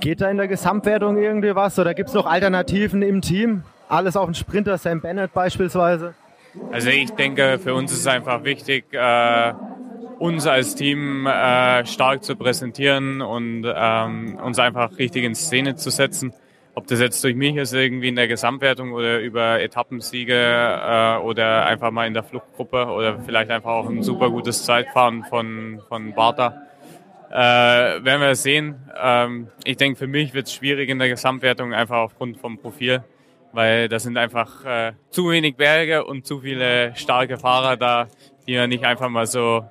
Geht 0.00 0.20
da 0.20 0.30
in 0.30 0.36
der 0.36 0.48
Gesamtwertung 0.48 1.16
irgendwie 1.16 1.54
was 1.54 1.78
oder 1.78 1.94
gibt 1.94 2.10
es 2.10 2.14
noch 2.14 2.26
Alternativen 2.26 3.02
im 3.02 3.22
Team? 3.22 3.62
Alles 3.88 4.16
auf 4.16 4.26
den 4.26 4.34
Sprinter, 4.34 4.76
Sam 4.78 5.00
Bennett 5.00 5.32
beispielsweise? 5.32 6.14
Also 6.72 6.88
ich 6.88 7.10
denke, 7.12 7.58
für 7.58 7.74
uns 7.74 7.92
ist 7.92 8.00
es 8.00 8.06
einfach 8.06 8.44
wichtig, 8.44 8.84
äh, 8.92 9.52
uns 10.18 10.46
als 10.46 10.74
Team 10.74 11.26
äh, 11.26 11.84
stark 11.86 12.24
zu 12.24 12.36
präsentieren 12.36 13.20
und 13.20 13.64
ähm, 13.74 14.38
uns 14.42 14.58
einfach 14.58 14.98
richtig 14.98 15.24
in 15.24 15.34
Szene 15.34 15.76
zu 15.76 15.90
setzen. 15.90 16.32
Ob 16.74 16.86
das 16.86 17.00
jetzt 17.00 17.24
durch 17.24 17.34
mich 17.34 17.56
ist, 17.56 17.72
irgendwie 17.72 18.08
in 18.08 18.16
der 18.16 18.28
Gesamtwertung 18.28 18.92
oder 18.92 19.20
über 19.20 19.60
Etappensiege 19.60 20.34
äh, 20.34 21.16
oder 21.18 21.64
einfach 21.64 21.90
mal 21.90 22.06
in 22.06 22.12
der 22.12 22.22
Fluchtgruppe 22.22 22.86
oder 22.86 23.18
vielleicht 23.20 23.50
einfach 23.50 23.70
auch 23.70 23.88
ein 23.88 24.02
super 24.02 24.30
gutes 24.30 24.64
Zeitfahren 24.64 25.24
von, 25.24 25.80
von 25.88 26.12
Barta. 26.12 26.65
Äh, 27.30 27.34
werden 27.34 28.20
wir 28.20 28.34
sehen. 28.34 28.76
Ähm, 29.00 29.48
ich 29.64 29.76
denke, 29.76 29.98
für 29.98 30.06
mich 30.06 30.32
wird 30.34 30.46
es 30.46 30.54
schwierig 30.54 30.88
in 30.88 30.98
der 30.98 31.08
Gesamtwertung, 31.08 31.74
einfach 31.74 31.98
aufgrund 31.98 32.38
vom 32.38 32.58
Profil, 32.58 33.02
weil 33.52 33.88
da 33.88 33.98
sind 33.98 34.16
einfach 34.16 34.64
äh, 34.64 34.92
zu 35.10 35.30
wenig 35.30 35.56
Berge 35.56 36.04
und 36.04 36.26
zu 36.26 36.40
viele 36.40 36.94
starke 36.94 37.36
Fahrer 37.36 37.76
da, 37.76 38.06
die 38.46 38.56
man 38.56 38.68
nicht 38.68 38.84
einfach 38.84 39.08
mal 39.08 39.26
so 39.26 39.64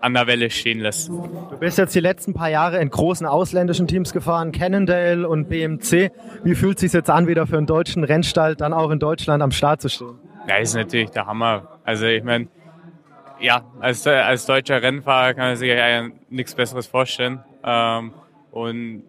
an 0.00 0.14
der 0.14 0.26
Welle 0.26 0.50
stehen 0.50 0.80
lässt. 0.80 1.08
Du 1.08 1.58
bist 1.58 1.78
jetzt 1.78 1.94
die 1.94 2.00
letzten 2.00 2.32
paar 2.32 2.48
Jahre 2.48 2.80
in 2.80 2.88
großen 2.88 3.26
ausländischen 3.26 3.86
Teams 3.86 4.12
gefahren, 4.12 4.52
Cannondale 4.52 5.28
und 5.28 5.48
BMC. 5.48 6.10
Wie 6.42 6.54
fühlt 6.54 6.76
es 6.76 6.80
sich 6.80 6.92
jetzt 6.92 7.10
an, 7.10 7.26
wieder 7.26 7.46
für 7.46 7.58
einen 7.58 7.66
deutschen 7.66 8.04
Rennstall 8.04 8.56
dann 8.56 8.72
auch 8.72 8.90
in 8.90 8.98
Deutschland 8.98 9.42
am 9.42 9.50
Start 9.50 9.82
zu 9.82 9.88
stehen? 9.88 10.18
Ja, 10.48 10.56
ist 10.56 10.74
natürlich 10.74 11.10
der 11.10 11.26
Hammer. 11.26 11.80
Also 11.84 12.06
ich 12.06 12.24
meine, 12.24 12.48
ja, 13.40 13.64
als, 13.80 14.06
als 14.06 14.46
deutscher 14.46 14.82
Rennfahrer 14.82 15.34
kann 15.34 15.48
man 15.48 15.56
sich 15.56 15.68
ja 15.68 16.08
nichts 16.28 16.54
Besseres 16.54 16.86
vorstellen. 16.86 17.42
Ähm, 17.64 18.12
und 18.50 19.04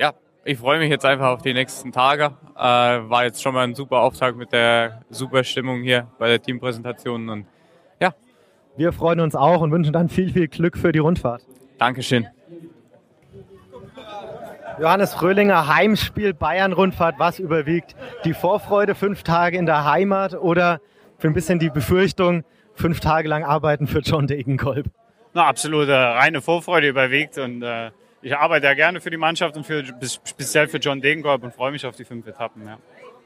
ja, 0.00 0.12
ich 0.44 0.58
freue 0.58 0.78
mich 0.78 0.90
jetzt 0.90 1.04
einfach 1.04 1.28
auf 1.28 1.42
die 1.42 1.54
nächsten 1.54 1.92
Tage. 1.92 2.32
Äh, 2.56 2.60
war 2.60 3.24
jetzt 3.24 3.42
schon 3.42 3.54
mal 3.54 3.64
ein 3.64 3.74
super 3.74 4.00
Auftakt 4.00 4.36
mit 4.36 4.52
der 4.52 5.02
super 5.10 5.44
Stimmung 5.44 5.82
hier 5.82 6.06
bei 6.18 6.28
der 6.28 6.40
Teampräsentation 6.40 7.28
und 7.28 7.46
ja. 8.00 8.14
Wir 8.76 8.92
freuen 8.92 9.20
uns 9.20 9.34
auch 9.34 9.60
und 9.60 9.70
wünschen 9.70 9.92
dann 9.92 10.08
viel, 10.08 10.32
viel 10.32 10.48
Glück 10.48 10.76
für 10.76 10.92
die 10.92 10.98
Rundfahrt. 10.98 11.42
Dankeschön. 11.78 12.26
Johannes 14.80 15.12
Fröhlinger, 15.12 15.68
Heimspiel 15.68 16.32
Bayern-Rundfahrt, 16.32 17.16
was 17.18 17.38
überwiegt? 17.38 17.94
Die 18.24 18.32
Vorfreude, 18.32 18.94
fünf 18.94 19.22
Tage 19.22 19.58
in 19.58 19.66
der 19.66 19.84
Heimat 19.84 20.34
oder 20.34 20.80
für 21.18 21.28
ein 21.28 21.34
bisschen 21.34 21.58
die 21.58 21.68
Befürchtung, 21.68 22.42
fünf 22.74 23.00
Tage 23.00 23.28
lang 23.28 23.44
arbeiten 23.44 23.86
für 23.86 24.00
John 24.00 24.26
Degenkolb? 24.26 24.86
Na, 25.34 25.46
absolut 25.46 25.88
äh, 25.88 25.94
reine 25.94 26.42
Vorfreude 26.42 26.88
überwiegt 26.88 27.38
und 27.38 27.62
äh, 27.62 27.90
ich 28.20 28.36
arbeite 28.36 28.66
ja 28.66 28.74
gerne 28.74 29.00
für 29.00 29.10
die 29.10 29.16
Mannschaft 29.16 29.56
und 29.56 29.64
für, 29.64 29.82
speziell 30.24 30.68
für 30.68 30.78
John 30.78 31.00
Degenkolb 31.00 31.42
und 31.42 31.54
freue 31.54 31.72
mich 31.72 31.84
auf 31.86 31.96
die 31.96 32.04
fünf 32.04 32.26
Etappen. 32.26 32.66
Ja. 32.66 32.78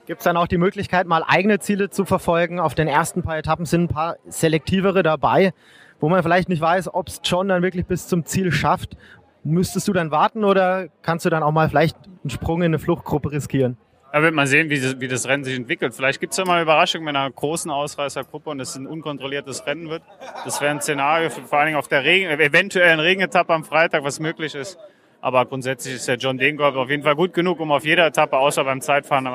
Gibt 0.06 0.20
es 0.20 0.24
dann 0.24 0.37
auch 0.37 0.46
die 0.46 0.56
Möglichkeit, 0.56 1.06
mal 1.06 1.24
eigene 1.26 1.59
Ziele 1.59 1.90
zu 1.90 2.04
verfolgen? 2.04 2.61
Auf 2.61 2.74
den 2.74 2.87
ersten 2.87 3.22
paar 3.22 3.37
Etappen 3.37 3.66
sind 3.66 3.82
ein 3.82 3.88
paar 3.88 4.16
selektivere 4.26 5.02
dabei, 5.02 5.52
wo 5.98 6.09
man 6.09 6.22
vielleicht 6.22 6.48
nicht 6.48 6.61
weiß, 6.61 6.94
ob 6.94 7.09
es 7.09 7.20
John 7.24 7.48
dann 7.48 7.62
wirklich 7.62 7.87
bis 7.87 8.06
zum 8.06 8.24
Ziel 8.24 8.52
schafft. 8.52 8.96
Müsstest 9.42 9.88
du 9.88 9.92
dann 9.92 10.11
warten 10.11 10.44
oder 10.44 10.88
kannst 11.02 11.24
du 11.24 11.30
dann 11.30 11.42
auch 11.42 11.52
mal 11.52 11.68
vielleicht 11.68 11.96
einen 12.22 12.30
Sprung 12.30 12.62
in 12.62 12.66
eine 12.66 12.78
Fluchtgruppe 12.78 13.32
riskieren? 13.32 13.76
Da 14.16 14.22
wird 14.22 14.33
man 14.33 14.46
sehen, 14.46 14.70
wie 14.70 14.81
das, 14.81 14.98
wie 14.98 15.09
das 15.09 15.29
Rennen 15.29 15.44
sich 15.44 15.55
entwickelt. 15.55 15.92
Vielleicht 15.94 16.20
gibt 16.20 16.33
es 16.33 16.38
ja 16.38 16.46
mal 16.46 16.62
Überraschungen 16.62 17.05
mit 17.05 17.14
einer 17.14 17.31
großen 17.31 17.70
Ausreißergruppe 17.70 18.48
und 18.48 18.61
es 18.61 18.74
ein 18.74 18.87
unkontrolliertes 18.87 19.66
Rennen 19.66 19.90
wird. 19.90 20.02
Das 20.46 20.62
wäre 20.62 20.70
ein 20.70 20.81
Szenario, 20.81 21.29
vor 21.29 21.59
allen 21.59 21.66
Dingen 21.66 21.79
auf 21.79 21.88
der 21.88 22.02
Regen, 22.02 22.31
eventuellen 22.31 22.98
Regenetappe 22.98 23.52
am 23.52 23.62
Freitag, 23.62 24.05
was 24.05 24.18
möglich 24.18 24.55
ist. 24.55 24.79
Aber 25.20 25.44
grundsätzlich 25.44 25.96
ist 25.96 26.09
der 26.09 26.16
John 26.16 26.38
Degenkolb 26.38 26.76
auf 26.76 26.88
jeden 26.88 27.02
Fall 27.02 27.14
gut 27.14 27.35
genug, 27.35 27.61
um 27.61 27.70
auf 27.70 27.85
jeder 27.85 28.07
Etappe, 28.07 28.38
außer 28.38 28.64
beim 28.64 28.81
Zeitfahren, 28.81 29.26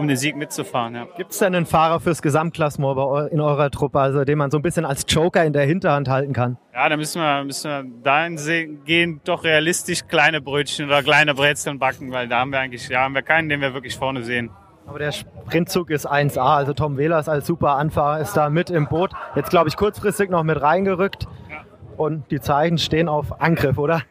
um 0.00 0.08
den 0.08 0.16
Sieg 0.16 0.34
mitzufahren. 0.34 0.94
Ja. 0.94 1.06
Gibt 1.16 1.32
es 1.32 1.38
denn 1.38 1.54
einen 1.54 1.66
Fahrer 1.66 2.00
fürs 2.00 2.22
Gesamtklassement 2.22 3.30
in 3.30 3.40
eurer 3.40 3.70
Truppe, 3.70 4.00
also 4.00 4.24
den 4.24 4.38
man 4.38 4.50
so 4.50 4.58
ein 4.58 4.62
bisschen 4.62 4.84
als 4.84 5.04
Joker 5.06 5.44
in 5.44 5.52
der 5.52 5.64
Hinterhand 5.64 6.08
halten 6.08 6.32
kann? 6.32 6.56
Ja, 6.72 6.88
da 6.88 6.96
müssen 6.96 7.20
wir, 7.20 7.44
müssen 7.44 7.70
wir 7.70 7.84
dahin 8.02 8.84
gehen, 8.84 9.20
doch 9.24 9.44
realistisch 9.44 10.00
kleine 10.08 10.40
Brötchen 10.40 10.86
oder 10.86 11.02
kleine 11.02 11.34
Brezeln 11.34 11.78
backen, 11.78 12.10
weil 12.10 12.28
da 12.28 12.40
haben 12.40 12.50
wir 12.50 12.58
eigentlich, 12.58 12.88
ja, 12.88 13.02
haben 13.02 13.14
wir 13.14 13.22
keinen, 13.22 13.48
den 13.48 13.60
wir 13.60 13.74
wirklich 13.74 13.96
vorne 13.96 14.22
sehen. 14.22 14.50
Aber 14.86 14.98
der 14.98 15.12
Sprintzug 15.12 15.90
ist 15.90 16.10
1A, 16.10 16.56
also 16.56 16.72
Tom 16.72 16.96
Wehlers 16.96 17.28
als 17.28 17.46
super 17.46 17.76
Anfahrer 17.76 18.20
ist 18.20 18.36
da 18.36 18.48
mit 18.48 18.70
im 18.70 18.88
Boot. 18.88 19.12
Jetzt 19.36 19.50
glaube 19.50 19.68
ich 19.68 19.76
kurzfristig 19.76 20.30
noch 20.30 20.42
mit 20.42 20.60
reingerückt 20.60 21.28
ja. 21.50 21.58
und 21.96 22.30
die 22.30 22.40
Zeichen 22.40 22.78
stehen 22.78 23.08
auf 23.08 23.40
Angriff, 23.40 23.78
oder? 23.78 24.02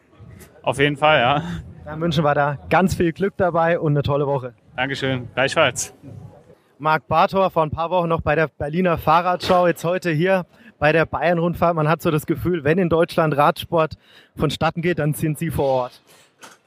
Auf 0.62 0.78
jeden 0.78 0.96
Fall, 0.96 1.20
ja. 1.20 1.42
Dann 1.84 2.00
wünschen 2.00 2.22
wir 2.22 2.34
da 2.34 2.58
ganz 2.70 2.94
viel 2.94 3.12
Glück 3.12 3.34
dabei 3.36 3.80
und 3.80 3.92
eine 3.92 4.02
tolle 4.02 4.26
Woche. 4.26 4.54
Dankeschön, 4.76 5.28
gleichfalls. 5.34 5.94
Marc 6.78 7.06
Bartor 7.08 7.50
vor 7.50 7.62
ein 7.62 7.70
paar 7.70 7.90
Wochen 7.90 8.08
noch 8.08 8.22
bei 8.22 8.34
der 8.34 8.48
Berliner 8.48 8.96
Fahrradschau, 8.96 9.66
jetzt 9.66 9.84
heute 9.84 10.10
hier 10.10 10.46
bei 10.78 10.92
der 10.92 11.04
Bayern-Rundfahrt. 11.04 11.76
Man 11.76 11.88
hat 11.88 12.00
so 12.00 12.10
das 12.10 12.24
Gefühl, 12.24 12.64
wenn 12.64 12.78
in 12.78 12.88
Deutschland 12.88 13.36
Radsport 13.36 13.98
vonstatten 14.34 14.80
geht, 14.80 14.98
dann 14.98 15.12
sind 15.12 15.38
Sie 15.38 15.50
vor 15.50 15.66
Ort. 15.66 16.02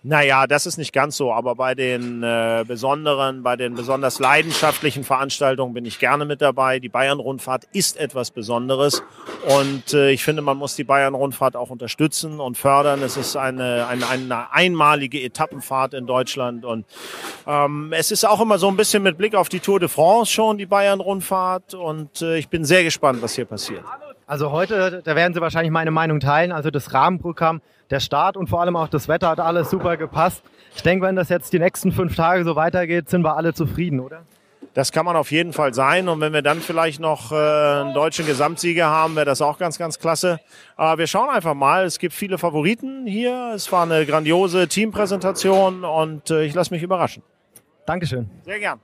Naja, 0.05 0.47
das 0.47 0.65
ist 0.65 0.77
nicht 0.77 0.91
ganz 0.91 1.15
so, 1.15 1.31
aber 1.31 1.55
bei 1.55 1.75
den 1.75 2.23
äh, 2.23 2.65
besonderen, 2.67 3.41
bei 3.41 3.55
den 3.55 3.73
besonders 3.73 4.19
leidenschaftlichen 4.19 5.05
Veranstaltungen 5.05 5.73
bin 5.73 5.85
ich 5.85 5.97
gerne 5.97 6.25
mit 6.25 6.41
dabei. 6.41 6.79
Die 6.79 6.89
Bayern-Rundfahrt 6.89 7.69
ist 7.71 7.95
etwas 7.95 8.29
Besonderes 8.29 9.01
und 9.47 9.93
äh, 9.93 10.11
ich 10.11 10.21
finde, 10.21 10.41
man 10.41 10.57
muss 10.57 10.75
die 10.75 10.83
Bayern-Rundfahrt 10.83 11.55
auch 11.55 11.69
unterstützen 11.69 12.41
und 12.41 12.57
fördern. 12.57 13.01
Es 13.01 13.15
ist 13.15 13.37
eine, 13.37 13.87
eine, 13.87 14.09
eine 14.09 14.51
einmalige 14.51 15.21
Etappenfahrt 15.21 15.93
in 15.93 16.05
Deutschland 16.05 16.65
und 16.65 16.85
ähm, 17.47 17.93
es 17.93 18.11
ist 18.11 18.25
auch 18.25 18.41
immer 18.41 18.57
so 18.57 18.67
ein 18.67 18.75
bisschen 18.75 19.03
mit 19.03 19.17
Blick 19.17 19.35
auf 19.35 19.47
die 19.47 19.61
Tour 19.61 19.79
de 19.79 19.87
France 19.87 20.29
schon, 20.33 20.57
die 20.57 20.65
Bayern-Rundfahrt 20.65 21.75
und 21.75 22.21
äh, 22.21 22.35
ich 22.37 22.49
bin 22.49 22.65
sehr 22.65 22.83
gespannt, 22.83 23.21
was 23.21 23.35
hier 23.35 23.45
passiert. 23.45 23.85
Also 24.25 24.51
heute, 24.51 25.01
da 25.03 25.15
werden 25.15 25.33
Sie 25.33 25.41
wahrscheinlich 25.41 25.71
meine 25.71 25.91
Meinung 25.91 26.19
teilen, 26.19 26.51
also 26.51 26.71
das 26.71 26.93
Rahmenprogramm 26.93 27.61
der 27.89 27.99
Start 27.99 28.37
und 28.37 28.47
vor 28.47 28.61
allem 28.61 28.75
auch 28.75 28.87
das 28.87 29.07
Wetter 29.07 29.29
hat 29.29 29.39
alles 29.39 29.69
super 29.69 29.97
gepasst. 29.97 30.43
Ich 30.75 30.81
denke, 30.81 31.05
wenn 31.05 31.15
das 31.15 31.29
jetzt 31.29 31.53
die 31.53 31.59
nächsten 31.59 31.91
fünf 31.91 32.15
Tage 32.15 32.43
so 32.43 32.55
weitergeht, 32.55 33.09
sind 33.09 33.23
wir 33.23 33.35
alle 33.35 33.53
zufrieden, 33.53 33.99
oder? 33.99 34.23
Das 34.73 34.91
kann 34.91 35.05
man 35.05 35.15
auf 35.15 35.31
jeden 35.31 35.53
Fall 35.53 35.73
sein. 35.73 36.09
Und 36.09 36.19
wenn 36.19 36.33
wir 36.33 36.41
dann 36.41 36.59
vielleicht 36.59 36.99
noch 36.99 37.31
äh, 37.31 37.35
einen 37.35 37.93
deutschen 37.93 38.25
Gesamtsieger 38.25 38.87
haben, 38.87 39.15
wäre 39.15 39.25
das 39.25 39.41
auch 39.41 39.59
ganz, 39.59 39.77
ganz 39.77 39.99
klasse. 39.99 40.39
Aber 40.75 40.97
wir 40.97 41.05
schauen 41.05 41.29
einfach 41.29 41.53
mal. 41.53 41.85
Es 41.85 41.99
gibt 41.99 42.15
viele 42.15 42.39
Favoriten 42.39 43.05
hier. 43.05 43.51
Es 43.53 43.71
war 43.71 43.83
eine 43.83 44.05
grandiose 44.05 44.67
Teampräsentation 44.67 45.83
und 45.83 46.31
äh, 46.31 46.43
ich 46.43 46.55
lasse 46.55 46.73
mich 46.73 46.81
überraschen. 46.81 47.21
Dankeschön. 47.85 48.29
Sehr 48.45 48.59
gern. 48.59 48.79